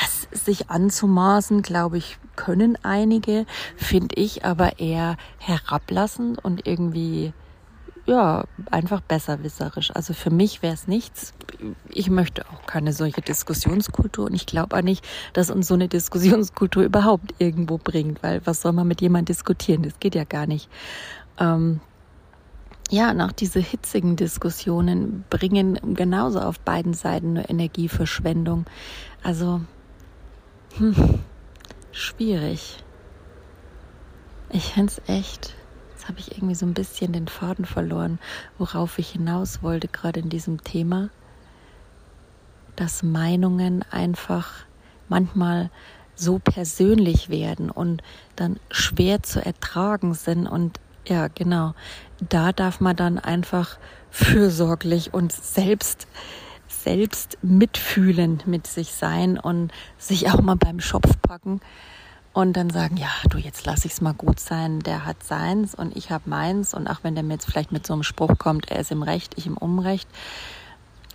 das 0.00 0.28
sich 0.44 0.70
anzumaßen, 0.70 1.62
glaube 1.62 1.98
ich, 1.98 2.18
können 2.36 2.78
einige, 2.82 3.46
finde 3.76 4.14
ich 4.16 4.44
aber 4.44 4.78
eher 4.78 5.16
herablassend 5.38 6.42
und 6.44 6.66
irgendwie 6.66 7.32
ja, 8.06 8.44
einfach 8.70 9.00
besserwisserisch. 9.00 9.90
Also 9.94 10.14
für 10.14 10.30
mich 10.30 10.62
wäre 10.62 10.74
es 10.74 10.86
nichts. 10.86 11.34
Ich 11.88 12.08
möchte 12.08 12.46
auch 12.46 12.64
keine 12.66 12.92
solche 12.92 13.20
Diskussionskultur 13.20 14.26
und 14.26 14.34
ich 14.34 14.46
glaube 14.46 14.76
auch 14.76 14.82
nicht, 14.82 15.04
dass 15.32 15.50
uns 15.50 15.66
so 15.66 15.74
eine 15.74 15.88
Diskussionskultur 15.88 16.82
überhaupt 16.84 17.34
irgendwo 17.38 17.78
bringt, 17.78 18.22
weil 18.22 18.46
was 18.46 18.62
soll 18.62 18.72
man 18.72 18.86
mit 18.86 19.00
jemandem 19.00 19.34
diskutieren? 19.34 19.82
Das 19.82 19.98
geht 19.98 20.14
ja 20.14 20.24
gar 20.24 20.46
nicht. 20.46 20.68
Ähm, 21.38 21.80
ja, 22.90 23.12
nach 23.12 23.32
diese 23.32 23.58
hitzigen 23.58 24.14
Diskussionen 24.14 25.24
bringen 25.28 25.78
genauso 25.94 26.40
auf 26.40 26.60
beiden 26.60 26.94
Seiten 26.94 27.32
nur 27.32 27.50
Energieverschwendung. 27.50 28.66
Also 29.24 29.62
hm, 30.78 30.94
schwierig. 31.96 32.84
Ich 34.50 34.74
finde 34.74 34.92
es 34.92 35.08
echt, 35.08 35.54
jetzt 35.90 36.08
habe 36.08 36.20
ich 36.20 36.32
irgendwie 36.32 36.54
so 36.54 36.66
ein 36.66 36.74
bisschen 36.74 37.12
den 37.12 37.26
Faden 37.26 37.64
verloren, 37.64 38.18
worauf 38.58 38.98
ich 38.98 39.10
hinaus 39.10 39.62
wollte, 39.62 39.88
gerade 39.88 40.20
in 40.20 40.28
diesem 40.28 40.62
Thema, 40.62 41.08
dass 42.76 43.02
Meinungen 43.02 43.84
einfach 43.90 44.52
manchmal 45.08 45.70
so 46.14 46.38
persönlich 46.38 47.28
werden 47.28 47.70
und 47.70 48.02
dann 48.36 48.60
schwer 48.70 49.22
zu 49.22 49.44
ertragen 49.44 50.14
sind 50.14 50.46
und 50.46 50.78
ja, 51.06 51.28
genau, 51.28 51.74
da 52.28 52.52
darf 52.52 52.80
man 52.80 52.96
dann 52.96 53.18
einfach 53.18 53.78
fürsorglich 54.10 55.14
und 55.14 55.32
selbst 55.32 56.08
selbst 56.86 57.36
mitfühlend 57.42 58.46
mit 58.46 58.68
sich 58.68 58.92
sein 58.92 59.40
und 59.40 59.72
sich 59.98 60.30
auch 60.30 60.40
mal 60.40 60.54
beim 60.54 60.78
Schopf 60.78 61.20
packen 61.20 61.60
und 62.32 62.52
dann 62.52 62.70
sagen, 62.70 62.96
ja, 62.96 63.08
du, 63.28 63.38
jetzt 63.38 63.66
lass 63.66 63.84
ich's 63.84 64.00
mal 64.00 64.14
gut 64.14 64.38
sein, 64.38 64.78
der 64.78 65.04
hat 65.04 65.24
seins 65.24 65.74
und 65.74 65.96
ich 65.96 66.12
habe 66.12 66.30
meins. 66.30 66.74
Und 66.74 66.86
auch 66.86 66.98
wenn 67.02 67.16
der 67.16 67.24
mir 67.24 67.34
jetzt 67.34 67.46
vielleicht 67.46 67.72
mit 67.72 67.84
so 67.84 67.92
einem 67.92 68.04
Spruch 68.04 68.38
kommt, 68.38 68.70
er 68.70 68.78
ist 68.78 68.92
im 68.92 69.02
Recht, 69.02 69.34
ich 69.36 69.46
im 69.46 69.56
Unrecht, 69.56 70.08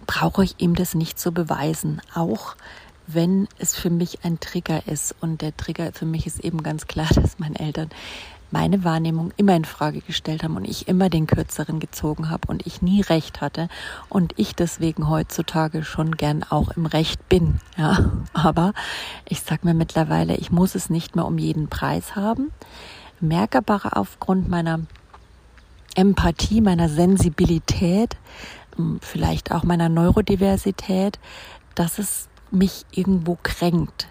brauche 0.07 0.43
ich 0.43 0.55
ihm 0.57 0.75
das 0.75 0.93
nicht 0.93 1.17
zu 1.17 1.31
beweisen, 1.31 2.01
auch 2.13 2.57
wenn 3.07 3.47
es 3.57 3.73
für 3.73 3.89
mich 3.89 4.25
ein 4.25 4.41
Trigger 4.41 4.87
ist. 4.87 5.15
Und 5.21 5.41
der 5.41 5.55
Trigger 5.55 5.93
für 5.93 6.05
mich 6.05 6.27
ist 6.27 6.41
eben 6.41 6.63
ganz 6.63 6.85
klar, 6.85 7.07
dass 7.15 7.39
meine 7.39 7.59
Eltern 7.59 7.91
meine 8.51 8.83
Wahrnehmung 8.83 9.31
immer 9.37 9.55
in 9.55 9.65
Frage 9.65 10.01
gestellt 10.01 10.43
haben 10.43 10.57
und 10.57 10.65
ich 10.65 10.87
immer 10.87 11.09
den 11.09 11.25
kürzeren 11.25 11.79
gezogen 11.79 12.29
habe 12.29 12.47
und 12.47 12.67
ich 12.67 12.81
nie 12.81 13.01
recht 13.01 13.41
hatte 13.41 13.69
und 14.09 14.33
ich 14.37 14.53
deswegen 14.53 15.09
heutzutage 15.09 15.83
schon 15.83 16.15
gern 16.15 16.43
auch 16.43 16.71
im 16.71 16.85
Recht 16.85 17.27
bin, 17.29 17.59
ja. 17.77 18.11
Aber 18.33 18.73
ich 19.27 19.41
sag 19.41 19.63
mir 19.63 19.73
mittlerweile, 19.73 20.35
ich 20.35 20.51
muss 20.51 20.75
es 20.75 20.89
nicht 20.89 21.15
mehr 21.15 21.25
um 21.25 21.37
jeden 21.37 21.69
Preis 21.69 22.15
haben, 22.15 22.51
merke 23.19 23.59
aber 23.59 23.97
aufgrund 23.97 24.49
meiner 24.49 24.81
Empathie, 25.95 26.61
meiner 26.61 26.89
Sensibilität, 26.89 28.17
hm, 28.75 28.99
vielleicht 29.01 29.51
auch 29.51 29.63
meiner 29.63 29.89
Neurodiversität, 29.89 31.19
dass 31.75 31.99
es 31.99 32.27
mich 32.51 32.85
irgendwo 32.91 33.37
kränkt 33.41 34.09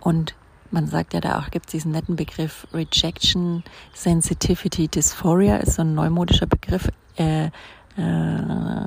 und 0.00 0.34
man 0.72 0.86
sagt 0.86 1.14
ja 1.14 1.20
da 1.20 1.38
auch, 1.38 1.50
gibt 1.50 1.66
es 1.66 1.72
diesen 1.72 1.92
netten 1.92 2.16
Begriff 2.16 2.66
Rejection 2.72 3.62
Sensitivity 3.94 4.88
Dysphoria, 4.88 5.56
ist 5.56 5.74
so 5.74 5.82
ein 5.82 5.94
neumodischer 5.94 6.46
Begriff. 6.46 6.88
Äh, 7.16 7.50
äh, 7.96 8.86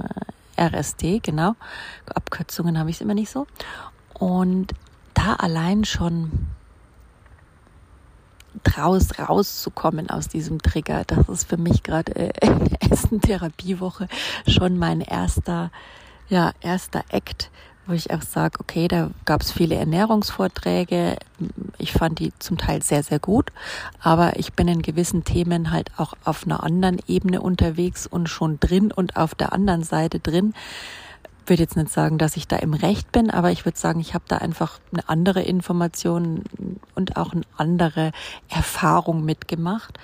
RSD, 0.58 1.20
genau. 1.20 1.56
Abkürzungen 2.14 2.80
habe 2.80 2.90
ich 2.90 2.98
es 2.98 3.02
immer 3.02 3.14
nicht 3.14 3.30
so. 3.30 3.46
Und 4.14 4.74
da 5.14 5.34
allein 5.34 5.86
schon 5.86 6.48
draus 8.64 9.20
rauszukommen 9.20 10.10
aus 10.10 10.28
diesem 10.28 10.62
Trigger, 10.62 11.04
das 11.06 11.28
ist 11.30 11.50
für 11.50 11.58
mich 11.58 11.84
gerade 11.84 12.16
äh, 12.16 12.32
in 12.48 12.66
der 12.66 12.82
ersten 12.82 13.22
Therapiewoche 13.22 14.08
schon 14.48 14.78
mein 14.78 15.02
erster, 15.02 15.72
ja, 16.30 16.52
erster 16.62 17.04
Act, 17.10 17.52
wo 17.88 17.94
ich 17.94 18.12
auch 18.12 18.22
sage, 18.22 18.60
okay, 18.60 18.88
da 18.88 19.12
gab 19.26 19.42
es 19.42 19.52
viele 19.52 19.76
Ernährungsvorträge. 19.76 21.18
Ich 21.78 21.92
fand 21.92 22.20
die 22.20 22.34
zum 22.40 22.58
Teil 22.58 22.82
sehr, 22.82 23.04
sehr 23.04 23.20
gut, 23.20 23.52
aber 24.00 24.38
ich 24.40 24.54
bin 24.54 24.68
in 24.68 24.82
gewissen 24.82 25.24
Themen 25.24 25.72
halt 25.72 25.92
auch 25.98 26.14
auf 26.24 26.46
einer 26.46 26.64
anderen 26.64 27.00
Ebene 27.08 27.42
unterwegs 27.42 28.08
und 28.08 28.28
schon 28.28 28.60
drin 28.60 28.92
und 28.92 29.18
auf 29.18 29.36
der 29.36 29.54
anderen 29.54 29.84
Seite 29.84 30.20
drin. 30.20 30.54
Ich 31.44 31.50
würde 31.50 31.62
jetzt 31.62 31.78
nicht 31.78 31.92
sagen, 31.92 32.18
dass 32.18 32.38
ich 32.38 32.48
da 32.48 32.56
im 32.56 32.74
Recht 32.74 33.12
bin, 33.12 33.30
aber 33.30 33.52
ich 33.52 33.66
würde 33.66 33.78
sagen, 33.78 34.00
ich 34.00 34.16
habe 34.16 34.26
da 34.28 34.38
einfach 34.38 34.80
eine 34.92 35.08
andere 35.08 35.44
Information 35.44 36.44
und 36.96 37.18
auch 37.18 37.34
eine 37.34 37.44
andere 37.56 38.12
Erfahrung 38.50 39.24
mitgemacht. 39.24 40.00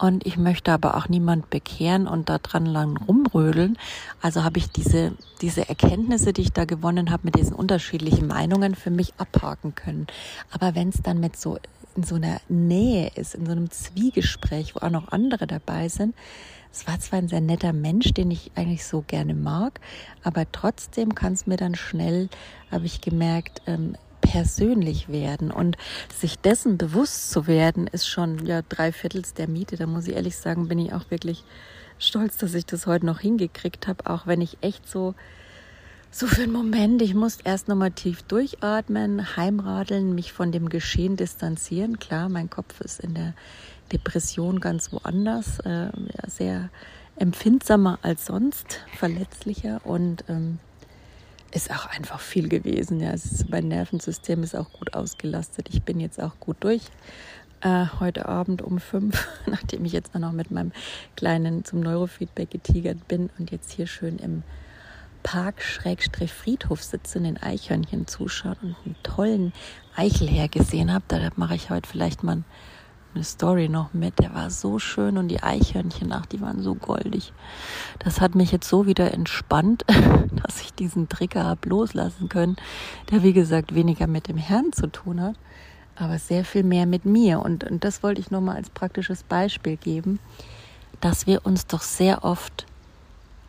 Und 0.00 0.24
ich 0.24 0.36
möchte 0.36 0.72
aber 0.72 0.96
auch 0.96 1.08
niemand 1.08 1.50
bekehren 1.50 2.06
und 2.06 2.28
da 2.28 2.38
dran 2.38 2.66
lang 2.66 2.96
rumrödeln. 2.96 3.76
Also 4.22 4.44
habe 4.44 4.58
ich 4.58 4.70
diese, 4.70 5.12
diese 5.42 5.68
Erkenntnisse, 5.68 6.32
die 6.32 6.42
ich 6.42 6.52
da 6.52 6.64
gewonnen 6.64 7.10
habe, 7.10 7.24
mit 7.24 7.36
diesen 7.36 7.54
unterschiedlichen 7.54 8.28
Meinungen 8.28 8.76
für 8.76 8.90
mich 8.90 9.12
abhaken 9.18 9.74
können. 9.74 10.06
Aber 10.50 10.76
wenn 10.76 10.90
es 10.90 11.02
dann 11.02 11.18
mit 11.18 11.36
so 11.36 11.58
in 11.96 12.04
so 12.04 12.14
einer 12.14 12.40
Nähe 12.48 13.10
ist, 13.16 13.34
in 13.34 13.44
so 13.44 13.50
einem 13.50 13.72
Zwiegespräch, 13.72 14.76
wo 14.76 14.86
auch 14.86 14.90
noch 14.90 15.08
andere 15.10 15.48
dabei 15.48 15.88
sind, 15.88 16.14
es 16.72 16.86
war 16.86 17.00
zwar 17.00 17.18
ein 17.18 17.28
sehr 17.28 17.40
netter 17.40 17.72
Mensch, 17.72 18.12
den 18.12 18.30
ich 18.30 18.52
eigentlich 18.54 18.84
so 18.84 19.02
gerne 19.04 19.34
mag, 19.34 19.80
aber 20.22 20.46
trotzdem 20.52 21.16
kann 21.16 21.32
es 21.32 21.48
mir 21.48 21.56
dann 21.56 21.74
schnell, 21.74 22.28
habe 22.70 22.86
ich 22.86 23.00
gemerkt, 23.00 23.62
ähm, 23.66 23.96
persönlich 24.30 25.08
werden 25.08 25.50
und 25.50 25.78
sich 26.14 26.38
dessen 26.38 26.76
bewusst 26.76 27.30
zu 27.30 27.46
werden, 27.46 27.86
ist 27.86 28.06
schon 28.06 28.44
ja 28.44 28.60
drei 28.68 28.92
Viertels 28.92 29.32
der 29.32 29.48
Miete. 29.48 29.76
Da 29.76 29.86
muss 29.86 30.06
ich 30.06 30.14
ehrlich 30.14 30.36
sagen, 30.36 30.68
bin 30.68 30.78
ich 30.78 30.92
auch 30.92 31.10
wirklich 31.10 31.44
stolz, 31.98 32.36
dass 32.36 32.52
ich 32.52 32.66
das 32.66 32.86
heute 32.86 33.06
noch 33.06 33.20
hingekriegt 33.20 33.88
habe, 33.88 34.08
auch 34.08 34.26
wenn 34.26 34.42
ich 34.42 34.58
echt 34.60 34.86
so 34.88 35.14
so 36.10 36.26
für 36.26 36.42
einen 36.42 36.52
Moment, 36.52 37.02
ich 37.02 37.14
muss 37.14 37.38
erst 37.44 37.68
nochmal 37.68 37.90
tief 37.90 38.22
durchatmen, 38.22 39.36
heimradeln, 39.36 40.14
mich 40.14 40.32
von 40.32 40.52
dem 40.52 40.70
Geschehen 40.70 41.16
distanzieren. 41.16 41.98
Klar, 41.98 42.30
mein 42.30 42.48
Kopf 42.48 42.80
ist 42.80 43.00
in 43.00 43.12
der 43.12 43.34
Depression 43.92 44.58
ganz 44.58 44.90
woanders, 44.90 45.58
äh, 45.60 45.90
sehr 46.26 46.70
empfindsamer 47.16 47.98
als 48.00 48.24
sonst, 48.24 48.80
verletzlicher 48.96 49.80
und 49.84 50.24
ähm, 50.28 50.58
ist 51.52 51.70
auch 51.70 51.86
einfach 51.86 52.20
viel 52.20 52.48
gewesen. 52.48 53.00
Ja, 53.00 53.10
ist, 53.10 53.48
mein 53.48 53.68
Nervensystem 53.68 54.42
ist 54.42 54.54
auch 54.54 54.72
gut 54.72 54.94
ausgelastet. 54.94 55.68
Ich 55.70 55.82
bin 55.82 56.00
jetzt 56.00 56.20
auch 56.20 56.38
gut 56.40 56.56
durch. 56.60 56.82
Äh, 57.60 57.86
heute 57.98 58.26
Abend 58.26 58.62
um 58.62 58.78
fünf, 58.78 59.26
nachdem 59.46 59.84
ich 59.84 59.92
jetzt 59.92 60.14
noch 60.14 60.32
mit 60.32 60.50
meinem 60.50 60.72
Kleinen 61.16 61.64
zum 61.64 61.80
Neurofeedback 61.80 62.50
getigert 62.50 63.08
bin 63.08 63.30
und 63.38 63.50
jetzt 63.50 63.72
hier 63.72 63.86
schön 63.86 64.18
im 64.18 64.42
Park-Friedhof 65.24 66.82
sitze, 66.82 67.18
in 67.18 67.24
den 67.24 67.36
Eichhörnchen 67.36 68.06
zuschauen 68.06 68.56
und 68.62 68.76
einen 68.86 68.96
tollen 69.02 69.52
Eichelherr 69.96 70.48
gesehen 70.48 70.92
habe. 70.92 71.04
Da 71.08 71.28
mache 71.36 71.56
ich 71.56 71.70
heute 71.70 71.88
vielleicht 71.88 72.22
mal 72.22 72.44
eine 73.18 73.24
Story 73.24 73.68
noch 73.68 73.92
mit. 73.94 74.20
Der 74.20 74.32
war 74.32 74.48
so 74.48 74.78
schön 74.78 75.18
und 75.18 75.26
die 75.26 75.42
Eichhörnchen, 75.42 76.12
ach, 76.12 76.26
die 76.26 76.40
waren 76.40 76.62
so 76.62 76.76
goldig. 76.76 77.32
Das 77.98 78.20
hat 78.20 78.36
mich 78.36 78.52
jetzt 78.52 78.68
so 78.68 78.86
wieder 78.86 79.12
entspannt, 79.12 79.84
dass 80.44 80.60
ich 80.60 80.72
diesen 80.72 81.08
Trigger 81.08 81.44
habe 81.44 81.68
loslassen 81.68 82.28
können, 82.28 82.56
der 83.10 83.24
wie 83.24 83.32
gesagt 83.32 83.74
weniger 83.74 84.06
mit 84.06 84.28
dem 84.28 84.36
Herrn 84.36 84.72
zu 84.72 84.86
tun 84.86 85.20
hat, 85.20 85.34
aber 85.96 86.18
sehr 86.18 86.44
viel 86.44 86.62
mehr 86.62 86.86
mit 86.86 87.06
mir. 87.06 87.40
Und, 87.40 87.64
und 87.64 87.82
das 87.82 88.04
wollte 88.04 88.20
ich 88.20 88.30
nochmal 88.30 88.54
als 88.54 88.70
praktisches 88.70 89.24
Beispiel 89.24 89.76
geben, 89.76 90.20
dass 91.00 91.26
wir 91.26 91.44
uns 91.44 91.66
doch 91.66 91.82
sehr 91.82 92.22
oft 92.22 92.66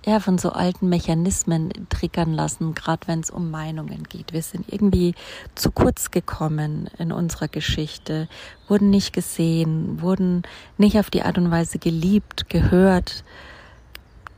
ja, 0.06 0.20
von 0.20 0.38
so 0.38 0.52
alten 0.52 0.90
Mechanismen 0.90 1.72
triggern 1.90 2.34
lassen, 2.34 2.74
gerade 2.74 3.08
wenn 3.08 3.20
es 3.20 3.30
um 3.30 3.52
Meinungen 3.52 4.04
geht. 4.04 4.32
Wir 4.32 4.42
sind 4.42 4.72
irgendwie 4.72 5.14
zu 5.56 5.72
kurz 5.72 6.12
gekommen 6.12 6.90
in 6.98 7.12
unserer 7.12 7.48
Geschichte, 7.48 8.30
wurden 8.68 8.90
nicht 8.90 9.12
gesehen, 9.14 10.02
wurden 10.02 10.44
nicht 10.78 10.98
auf 10.98 11.10
die 11.10 11.24
Art 11.24 11.38
und 11.38 11.52
Weise 11.52 11.80
geliebt, 11.80 12.50
gehört, 12.50 13.24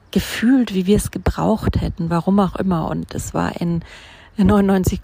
gefühlt, 0.10 0.74
wie 0.74 0.88
wir 0.88 0.97
es 0.97 1.12
gebraucht 1.12 1.80
hätten, 1.80 2.10
warum 2.10 2.39
auch 2.39 2.56
immer. 2.56 2.89
Und 2.89 3.13
es 3.13 3.34
war 3.34 3.62
in 3.62 3.84
99, 4.38 5.02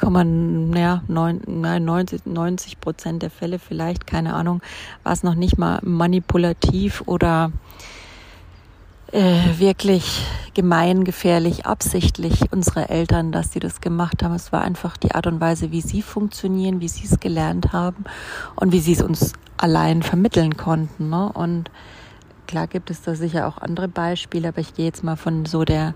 ja, 0.75 1.03
90, 1.07 2.25
90 2.25 2.81
Prozent 2.81 3.21
der 3.21 3.29
Fälle 3.29 3.59
vielleicht, 3.59 4.07
keine 4.07 4.33
Ahnung, 4.33 4.61
war 5.03 5.13
es 5.13 5.23
noch 5.23 5.35
nicht 5.35 5.57
mal 5.57 5.79
manipulativ 5.83 7.03
oder 7.05 7.51
äh, 9.11 9.59
wirklich 9.59 10.25
gemeingefährlich, 10.53 11.65
absichtlich 11.65 12.51
unsere 12.51 12.89
Eltern, 12.89 13.31
dass 13.31 13.51
sie 13.51 13.59
das 13.59 13.79
gemacht 13.79 14.23
haben. 14.23 14.33
Es 14.33 14.51
war 14.51 14.61
einfach 14.61 14.97
die 14.97 15.13
Art 15.13 15.27
und 15.27 15.39
Weise, 15.39 15.71
wie 15.71 15.81
sie 15.81 16.01
funktionieren, 16.01 16.81
wie 16.81 16.87
sie 16.87 17.05
es 17.05 17.19
gelernt 17.19 17.73
haben 17.73 18.05
und 18.55 18.71
wie 18.71 18.79
sie 18.79 18.93
es 18.93 19.01
uns 19.01 19.33
allein 19.57 20.03
vermitteln 20.03 20.57
konnten. 20.57 21.09
Ne? 21.09 21.31
Und 21.31 21.69
klar 22.47 22.67
gibt 22.67 22.89
es 22.89 23.01
da 23.01 23.15
sicher 23.15 23.47
auch 23.47 23.57
andere 23.59 23.87
Beispiele, 23.87 24.49
aber 24.49 24.61
ich 24.61 24.73
gehe 24.73 24.85
jetzt 24.85 25.03
mal 25.03 25.15
von 25.15 25.45
so 25.45 25.63
der 25.63 25.93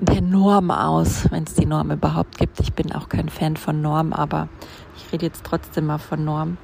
der 0.00 0.22
Norm 0.22 0.70
aus, 0.70 1.30
wenn 1.30 1.44
es 1.44 1.54
die 1.54 1.66
Norm 1.66 1.90
überhaupt 1.90 2.38
gibt. 2.38 2.58
Ich 2.60 2.72
bin 2.72 2.92
auch 2.92 3.08
kein 3.08 3.28
Fan 3.28 3.56
von 3.56 3.82
Norm, 3.82 4.12
aber 4.12 4.48
ich 4.96 5.12
rede 5.12 5.26
jetzt 5.26 5.44
trotzdem 5.44 5.86
mal 5.86 5.98
von 5.98 6.24
Norm, 6.24 6.56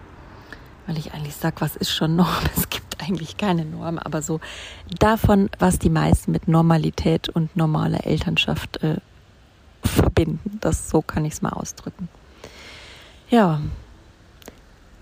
weil 0.86 0.96
ich 0.96 1.12
eigentlich 1.12 1.36
sage, 1.36 1.56
was 1.58 1.76
ist 1.76 1.90
schon 1.90 2.16
Norm? 2.16 2.28
Es 2.56 2.70
gibt 2.70 2.86
eigentlich 3.07 3.37
keine 3.37 3.64
Norm, 3.64 3.99
aber 3.99 4.23
so 4.23 4.40
davon, 4.99 5.51
was 5.59 5.79
die 5.79 5.90
meisten 5.90 6.33
mit 6.33 6.49
Normalität 6.49 7.29
und 7.29 7.57
normaler 7.57 8.07
Elternschaft 8.07 8.83
äh, 8.83 8.97
verbinden. 9.85 10.59
Das 10.61 10.90
so 10.90 11.03
kann 11.03 11.25
ich 11.25 11.35
es 11.35 11.42
mal 11.42 11.53
ausdrücken. 11.53 12.09
Ja, 13.31 13.61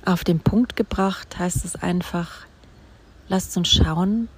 auf 0.05 0.25
den 0.25 0.41
Punkt 0.41 0.77
gebracht 0.77 1.39
heißt 1.39 1.65
es 1.65 1.77
einfach, 1.77 2.47
lasst 3.29 3.57
uns 3.57 3.69
schauen, 3.69 4.29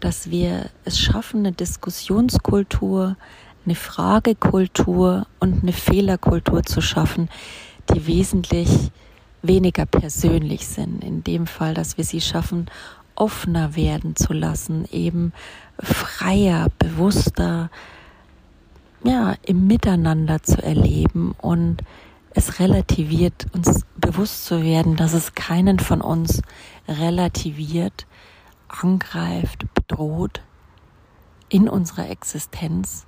dass 0.00 0.30
wir 0.30 0.70
es 0.84 0.98
schaffen, 0.98 1.40
eine 1.40 1.52
Diskussionskultur, 1.52 3.16
eine 3.64 3.74
Fragekultur 3.74 5.26
und 5.38 5.62
eine 5.62 5.72
Fehlerkultur 5.72 6.62
zu 6.62 6.80
schaffen, 6.80 7.28
die 7.92 8.06
wesentlich 8.06 8.90
weniger 9.42 9.86
persönlich 9.86 10.66
sind. 10.66 11.02
In 11.02 11.24
dem 11.24 11.46
Fall, 11.46 11.74
dass 11.74 11.96
wir 11.96 12.04
sie 12.04 12.20
schaffen, 12.20 12.66
offener 13.14 13.76
werden 13.76 14.16
zu 14.16 14.32
lassen, 14.32 14.86
eben 14.90 15.32
freier, 15.78 16.68
bewusster, 16.78 17.70
ja, 19.04 19.34
im 19.42 19.66
Miteinander 19.66 20.42
zu 20.42 20.62
erleben 20.62 21.34
und 21.38 21.82
es 22.32 22.60
relativiert, 22.60 23.46
uns 23.52 23.84
bewusst 23.96 24.44
zu 24.44 24.62
werden, 24.62 24.96
dass 24.96 25.12
es 25.14 25.34
keinen 25.34 25.78
von 25.78 26.00
uns 26.00 26.42
relativiert, 26.86 28.06
angreift, 28.68 29.64
bedroht 29.74 30.42
in 31.48 31.68
unserer 31.68 32.08
Existenz, 32.08 33.06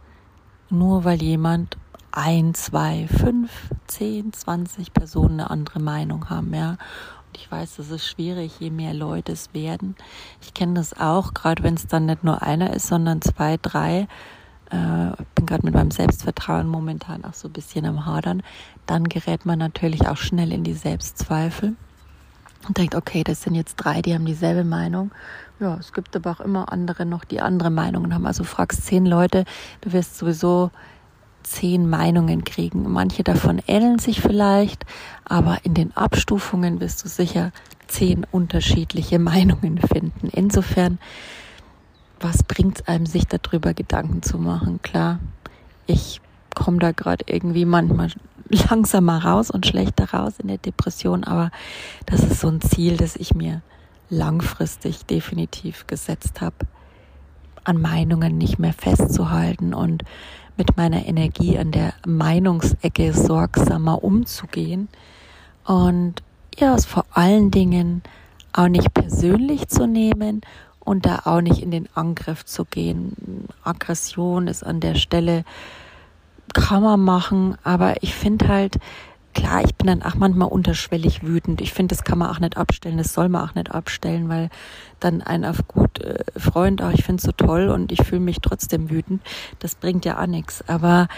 nur 0.70 1.04
weil 1.04 1.22
jemand 1.22 1.76
ein, 2.12 2.54
zwei, 2.54 3.08
fünf, 3.08 3.50
zehn, 3.86 4.32
zwanzig 4.32 4.92
Personen 4.92 5.40
eine 5.40 5.50
andere 5.50 5.80
Meinung 5.80 6.30
haben, 6.30 6.54
ja. 6.54 6.70
Und 6.70 7.36
ich 7.36 7.50
weiß, 7.50 7.76
das 7.76 7.90
ist 7.90 8.06
schwierig, 8.06 8.60
je 8.60 8.70
mehr 8.70 8.94
Leute 8.94 9.32
es 9.32 9.54
werden. 9.54 9.96
Ich 10.42 10.52
kenne 10.52 10.74
das 10.74 10.98
auch, 10.98 11.32
gerade 11.32 11.62
wenn 11.62 11.74
es 11.74 11.86
dann 11.86 12.06
nicht 12.06 12.24
nur 12.24 12.42
einer 12.42 12.74
ist, 12.74 12.88
sondern 12.88 13.22
zwei, 13.22 13.56
drei. 13.60 14.06
Äh, 14.70 15.12
bin 15.34 15.46
gerade 15.46 15.64
mit 15.64 15.74
meinem 15.74 15.90
Selbstvertrauen 15.90 16.66
momentan 16.66 17.24
auch 17.24 17.34
so 17.34 17.48
ein 17.48 17.52
bisschen 17.52 17.86
am 17.86 18.06
Hadern. 18.06 18.42
Dann 18.86 19.04
gerät 19.04 19.46
man 19.46 19.58
natürlich 19.58 20.08
auch 20.08 20.16
schnell 20.16 20.52
in 20.52 20.64
die 20.64 20.74
Selbstzweifel 20.74 21.74
und 22.68 22.78
denkt, 22.78 22.94
okay, 22.94 23.24
das 23.24 23.42
sind 23.42 23.54
jetzt 23.54 23.76
drei, 23.76 24.02
die 24.02 24.14
haben 24.14 24.24
dieselbe 24.26 24.64
Meinung. 24.64 25.10
Ja, 25.60 25.76
es 25.76 25.92
gibt 25.92 26.14
aber 26.16 26.32
auch 26.32 26.40
immer 26.40 26.72
andere 26.72 27.06
noch, 27.06 27.24
die 27.24 27.40
andere 27.40 27.70
Meinungen 27.70 28.14
haben. 28.14 28.26
Also 28.26 28.44
fragst 28.44 28.84
zehn 28.84 29.06
Leute, 29.06 29.44
du 29.80 29.92
wirst 29.92 30.18
sowieso 30.18 30.70
zehn 31.42 31.88
Meinungen 31.88 32.44
kriegen. 32.44 32.90
Manche 32.90 33.22
davon 33.22 33.60
ähneln 33.66 33.98
sich 33.98 34.20
vielleicht, 34.20 34.84
aber 35.24 35.58
in 35.64 35.74
den 35.74 35.96
Abstufungen 35.96 36.80
wirst 36.80 37.04
du 37.04 37.08
sicher 37.08 37.52
zehn 37.86 38.26
unterschiedliche 38.30 39.18
Meinungen 39.20 39.78
finden. 39.78 40.28
Insofern, 40.32 40.98
was 42.20 42.42
bringt 42.42 42.80
es 42.80 42.88
einem, 42.88 43.06
sich 43.06 43.26
darüber 43.26 43.74
Gedanken 43.74 44.22
zu 44.22 44.38
machen? 44.38 44.80
Klar, 44.82 45.18
ich 45.86 46.20
komme 46.54 46.78
da 46.78 46.92
gerade 46.92 47.24
irgendwie 47.26 47.64
manchmal 47.64 48.10
langsamer 48.48 49.24
raus 49.24 49.50
und 49.50 49.66
schlechter 49.66 50.10
raus 50.12 50.34
in 50.38 50.48
der 50.48 50.58
Depression, 50.58 51.24
aber 51.24 51.50
das 52.06 52.22
ist 52.22 52.40
so 52.40 52.48
ein 52.48 52.60
Ziel, 52.60 52.96
das 52.96 53.16
ich 53.16 53.34
mir 53.34 53.62
langfristig 54.10 55.06
definitiv 55.06 55.86
gesetzt 55.86 56.40
habe, 56.40 56.56
an 57.64 57.80
Meinungen 57.80 58.36
nicht 58.38 58.58
mehr 58.58 58.72
festzuhalten 58.72 59.72
und 59.72 60.04
mit 60.56 60.76
meiner 60.76 61.06
Energie 61.06 61.58
an 61.58 61.70
der 61.70 61.94
Meinungsecke 62.06 63.12
sorgsamer 63.12 64.02
umzugehen 64.04 64.88
und 65.64 66.22
ja, 66.58 66.74
es 66.74 66.86
vor 66.86 67.06
allen 67.12 67.50
Dingen 67.50 68.02
auch 68.52 68.68
nicht 68.68 68.92
persönlich 68.92 69.68
zu 69.68 69.86
nehmen 69.86 70.42
und 70.80 71.06
da 71.06 71.22
auch 71.24 71.40
nicht 71.40 71.62
in 71.62 71.70
den 71.70 71.88
Angriff 71.94 72.44
zu 72.44 72.64
gehen. 72.64 73.48
Aggression 73.62 74.48
ist 74.48 74.62
an 74.62 74.80
der 74.80 74.94
Stelle, 74.94 75.44
kann 76.52 76.82
man 76.82 77.00
machen, 77.00 77.56
aber 77.64 78.02
ich 78.02 78.14
finde 78.14 78.48
halt, 78.48 78.78
klar, 79.34 79.64
ich 79.64 79.74
bin 79.74 79.86
dann 79.86 80.02
auch 80.02 80.14
manchmal 80.14 80.48
unterschwellig 80.48 81.22
wütend. 81.22 81.60
Ich 81.60 81.72
finde, 81.72 81.94
das 81.94 82.04
kann 82.04 82.18
man 82.18 82.30
auch 82.30 82.40
nicht 82.40 82.56
abstellen, 82.56 82.98
das 82.98 83.12
soll 83.14 83.28
man 83.28 83.48
auch 83.48 83.54
nicht 83.54 83.70
abstellen, 83.70 84.28
weil 84.28 84.50
dann 85.00 85.22
ein 85.22 85.44
auf 85.44 85.66
gut 85.68 86.00
äh, 86.00 86.24
Freund, 86.36 86.82
ach, 86.82 86.92
ich 86.92 87.04
finde 87.04 87.20
es 87.20 87.24
so 87.24 87.32
toll 87.32 87.68
und 87.68 87.92
ich 87.92 88.02
fühle 88.02 88.20
mich 88.20 88.38
trotzdem 88.40 88.90
wütend, 88.90 89.22
das 89.58 89.74
bringt 89.74 90.04
ja 90.04 90.20
auch 90.20 90.26
nichts. 90.26 90.66
Aber 90.68 91.08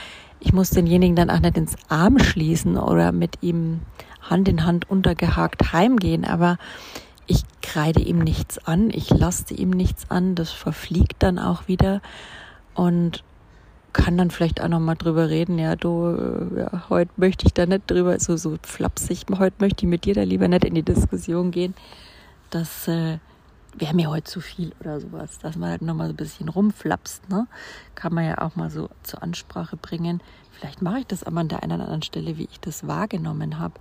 ich 0.40 0.52
muss 0.52 0.70
denjenigen 0.70 1.16
dann 1.16 1.30
auch 1.30 1.40
nicht 1.40 1.56
ins 1.56 1.76
Arm 1.88 2.18
schließen 2.18 2.76
oder 2.76 3.12
mit 3.12 3.38
ihm 3.42 3.80
Hand 4.20 4.48
in 4.48 4.64
Hand 4.64 4.88
untergehakt 4.88 5.72
heimgehen, 5.72 6.24
aber 6.24 6.58
ich 7.26 7.42
kreide 7.62 8.00
ihm 8.00 8.18
nichts 8.18 8.58
an, 8.66 8.90
ich 8.90 9.10
laste 9.10 9.54
ihm 9.54 9.70
nichts 9.70 10.10
an, 10.10 10.34
das 10.34 10.50
verfliegt 10.50 11.22
dann 11.22 11.38
auch 11.38 11.68
wieder 11.68 12.00
und 12.74 13.24
kann 13.94 14.18
dann 14.18 14.30
vielleicht 14.30 14.60
auch 14.60 14.68
nochmal 14.68 14.96
drüber 14.96 15.30
reden, 15.30 15.58
ja, 15.58 15.76
du, 15.76 16.50
äh, 16.52 16.60
ja, 16.60 16.90
heute 16.90 17.10
möchte 17.16 17.46
ich 17.46 17.54
da 17.54 17.64
nicht 17.64 17.90
drüber, 17.90 18.20
so, 18.20 18.36
so 18.36 18.58
flapsig, 18.62 19.24
heute 19.38 19.56
möchte 19.60 19.86
ich 19.86 19.88
mit 19.88 20.04
dir 20.04 20.14
da 20.14 20.22
lieber 20.24 20.48
nicht 20.48 20.64
in 20.64 20.74
die 20.74 20.82
Diskussion 20.82 21.50
gehen. 21.50 21.74
Das 22.50 22.86
äh, 22.88 23.18
wäre 23.78 23.94
mir 23.94 24.10
heute 24.10 24.24
zu 24.24 24.40
viel 24.40 24.72
oder 24.80 25.00
sowas, 25.00 25.38
dass 25.38 25.56
man 25.56 25.70
halt 25.70 25.82
nochmal 25.82 26.08
so 26.08 26.12
ein 26.12 26.16
bisschen 26.16 26.48
rumflapst, 26.48 27.30
ne? 27.30 27.46
Kann 27.94 28.12
man 28.12 28.24
ja 28.24 28.38
auch 28.38 28.56
mal 28.56 28.70
so 28.70 28.90
zur 29.02 29.22
Ansprache 29.22 29.76
bringen. 29.76 30.20
Vielleicht 30.50 30.82
mache 30.82 31.00
ich 31.00 31.06
das 31.06 31.24
aber 31.24 31.40
an 31.40 31.48
der 31.48 31.62
einen 31.62 31.72
oder 31.72 31.84
anderen 31.84 32.02
Stelle, 32.02 32.36
wie 32.36 32.48
ich 32.50 32.60
das 32.60 32.86
wahrgenommen 32.86 33.58
habe. 33.58 33.74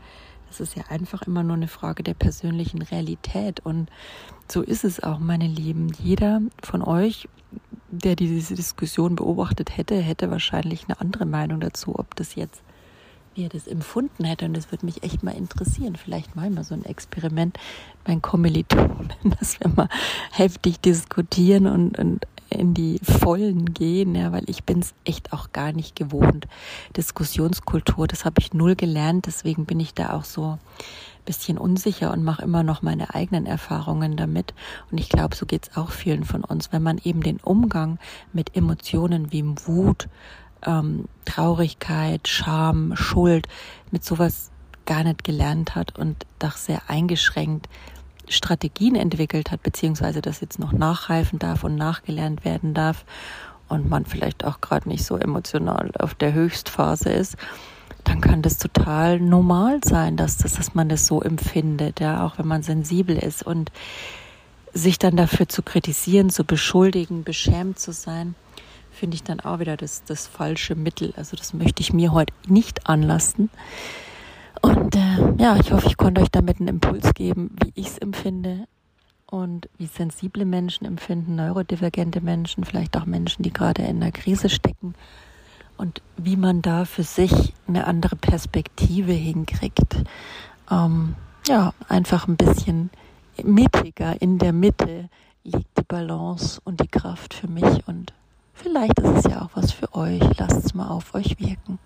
Das 0.53 0.69
ist 0.69 0.75
ja 0.75 0.83
einfach 0.89 1.23
immer 1.23 1.41
nur 1.41 1.55
eine 1.55 1.67
Frage 1.67 2.03
der 2.03 2.13
persönlichen 2.13 2.83
Realität. 2.83 3.59
Und 3.61 3.89
so 4.47 4.61
ist 4.61 4.83
es 4.83 5.01
auch, 5.01 5.17
meine 5.17 5.47
Lieben. 5.47 5.91
Jeder 5.99 6.41
von 6.61 6.83
euch 6.83 7.27
der 7.89 8.15
diese 8.15 8.55
Diskussion 8.55 9.15
beobachtet 9.15 9.77
hätte, 9.77 9.95
hätte 9.95 10.31
wahrscheinlich 10.31 10.85
eine 10.87 10.99
andere 10.99 11.25
Meinung 11.25 11.59
dazu, 11.59 11.97
ob 11.97 12.15
das 12.15 12.35
jetzt, 12.35 12.61
wie 13.33 13.43
er 13.43 13.49
das 13.49 13.67
empfunden 13.67 14.25
hätte. 14.25 14.45
Und 14.45 14.55
das 14.55 14.71
würde 14.71 14.85
mich 14.85 15.03
echt 15.03 15.23
mal 15.23 15.35
interessieren. 15.35 15.95
Vielleicht 15.95 16.35
mal 16.35 16.49
mal 16.49 16.63
so 16.63 16.73
ein 16.73 16.85
Experiment, 16.85 17.57
mein 18.07 18.21
Kommilitonen, 18.21 19.11
dass 19.39 19.59
wir 19.59 19.69
mal 19.69 19.89
heftig 20.31 20.79
diskutieren 20.79 21.67
und, 21.67 21.97
und 21.97 22.25
in 22.53 22.73
die 22.73 22.99
Vollen 23.03 23.73
gehen, 23.73 24.15
ja, 24.15 24.31
weil 24.31 24.49
ich 24.49 24.63
bin 24.63 24.79
es 24.79 24.93
echt 25.05 25.33
auch 25.33 25.51
gar 25.51 25.71
nicht 25.71 25.95
gewohnt. 25.95 26.47
Diskussionskultur, 26.95 28.07
das 28.07 28.25
habe 28.25 28.39
ich 28.39 28.53
null 28.53 28.75
gelernt, 28.75 29.25
deswegen 29.27 29.65
bin 29.65 29.79
ich 29.79 29.93
da 29.93 30.13
auch 30.13 30.23
so 30.23 30.57
bisschen 31.25 31.57
unsicher 31.57 32.11
und 32.11 32.23
mache 32.23 32.41
immer 32.41 32.63
noch 32.63 32.81
meine 32.81 33.15
eigenen 33.15 33.45
Erfahrungen 33.45 34.17
damit. 34.17 34.53
Und 34.91 34.99
ich 34.99 35.09
glaube, 35.09 35.35
so 35.35 35.45
geht's 35.45 35.75
auch 35.77 35.91
vielen 35.91 36.25
von 36.25 36.43
uns, 36.43 36.71
wenn 36.71 36.83
man 36.83 36.99
eben 37.03 37.21
den 37.21 37.37
Umgang 37.37 37.97
mit 38.33 38.55
Emotionen 38.55 39.31
wie 39.31 39.45
Wut, 39.65 40.09
ähm, 40.65 41.05
Traurigkeit, 41.25 42.27
Scham, 42.27 42.95
Schuld, 42.95 43.47
mit 43.91 44.03
sowas 44.03 44.51
gar 44.85 45.03
nicht 45.03 45.23
gelernt 45.23 45.75
hat 45.75 45.97
und 45.97 46.25
doch 46.39 46.57
sehr 46.57 46.81
eingeschränkt 46.89 47.69
Strategien 48.27 48.95
entwickelt 48.95 49.51
hat, 49.51 49.63
beziehungsweise 49.63 50.21
das 50.21 50.41
jetzt 50.41 50.59
noch 50.59 50.71
nachreifen 50.71 51.39
darf 51.39 51.63
und 51.63 51.75
nachgelernt 51.75 52.45
werden 52.45 52.73
darf 52.73 53.05
und 53.67 53.89
man 53.89 54.05
vielleicht 54.05 54.45
auch 54.45 54.61
gerade 54.61 54.89
nicht 54.89 55.03
so 55.03 55.17
emotional 55.17 55.91
auf 55.99 56.15
der 56.15 56.33
Höchstphase 56.33 57.09
ist, 57.09 57.37
dann 58.03 58.21
kann 58.21 58.41
das 58.41 58.57
total 58.57 59.19
normal 59.19 59.79
sein, 59.83 60.17
dass, 60.17 60.37
das, 60.37 60.53
dass 60.53 60.75
man 60.75 60.89
das 60.89 61.05
so 61.05 61.21
empfindet, 61.21 61.99
ja, 61.99 62.25
auch 62.25 62.37
wenn 62.37 62.47
man 62.47 62.63
sensibel 62.63 63.17
ist 63.17 63.43
und 63.43 63.71
sich 64.73 64.99
dann 64.99 65.15
dafür 65.15 65.47
zu 65.47 65.61
kritisieren, 65.61 66.29
zu 66.29 66.43
beschuldigen, 66.43 67.23
beschämt 67.23 67.79
zu 67.79 67.93
sein, 67.93 68.35
finde 68.91 69.15
ich 69.15 69.23
dann 69.23 69.39
auch 69.39 69.59
wieder 69.59 69.77
das, 69.77 70.03
das 70.03 70.27
falsche 70.27 70.75
Mittel. 70.75 71.13
Also 71.15 71.35
das 71.37 71.53
möchte 71.53 71.81
ich 71.81 71.93
mir 71.93 72.11
heute 72.11 72.33
nicht 72.47 72.87
anlassen. 72.87 73.49
Und 74.63 74.95
äh, 74.95 75.33
ja, 75.37 75.57
ich 75.57 75.73
hoffe, 75.73 75.87
ich 75.87 75.97
konnte 75.97 76.21
euch 76.21 76.31
damit 76.31 76.59
einen 76.59 76.69
Impuls 76.69 77.13
geben, 77.13 77.53
wie 77.61 77.73
ich 77.75 77.87
es 77.87 77.97
empfinde 77.97 78.65
und 79.25 79.67
wie 79.77 79.87
sensible 79.87 80.45
Menschen 80.45 80.85
empfinden, 80.85 81.35
neurodivergente 81.35 82.21
Menschen, 82.21 82.63
vielleicht 82.63 82.95
auch 82.95 83.05
Menschen, 83.05 83.43
die 83.43 83.51
gerade 83.51 83.81
in 83.81 84.01
einer 84.01 84.13
Krise 84.13 84.49
stecken 84.49 84.95
und 85.75 86.01
wie 86.15 86.37
man 86.37 86.61
da 86.61 86.85
für 86.85 87.03
sich 87.03 87.53
eine 87.67 87.87
andere 87.87 88.15
Perspektive 88.15 89.11
hinkriegt. 89.11 89.97
Ähm, 90.71 91.15
ja, 91.47 91.73
einfach 91.89 92.29
ein 92.29 92.37
bisschen 92.37 92.89
mittiger 93.43 94.21
in 94.21 94.37
der 94.37 94.53
Mitte 94.53 95.09
liegt 95.43 95.77
die 95.77 95.83
Balance 95.85 96.61
und 96.63 96.79
die 96.79 96.87
Kraft 96.87 97.33
für 97.33 97.49
mich 97.49 97.85
und 97.85 98.13
vielleicht 98.53 98.99
ist 98.99 99.25
es 99.25 99.31
ja 99.31 99.41
auch 99.41 99.49
was 99.55 99.71
für 99.71 99.93
euch. 99.93 100.21
Lasst 100.37 100.65
es 100.65 100.73
mal 100.73 100.89
auf 100.89 101.13
euch 101.13 101.39
wirken. 101.39 101.79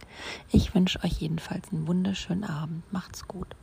Ich 0.52 0.74
wünsche 0.76 1.04
euch 1.04 1.14
jedenfalls 1.22 1.72
einen 1.72 1.88
wunderschönen 1.88 2.44
Abend. 2.44 2.92
Macht's 2.92 3.28
gut. 3.28 3.56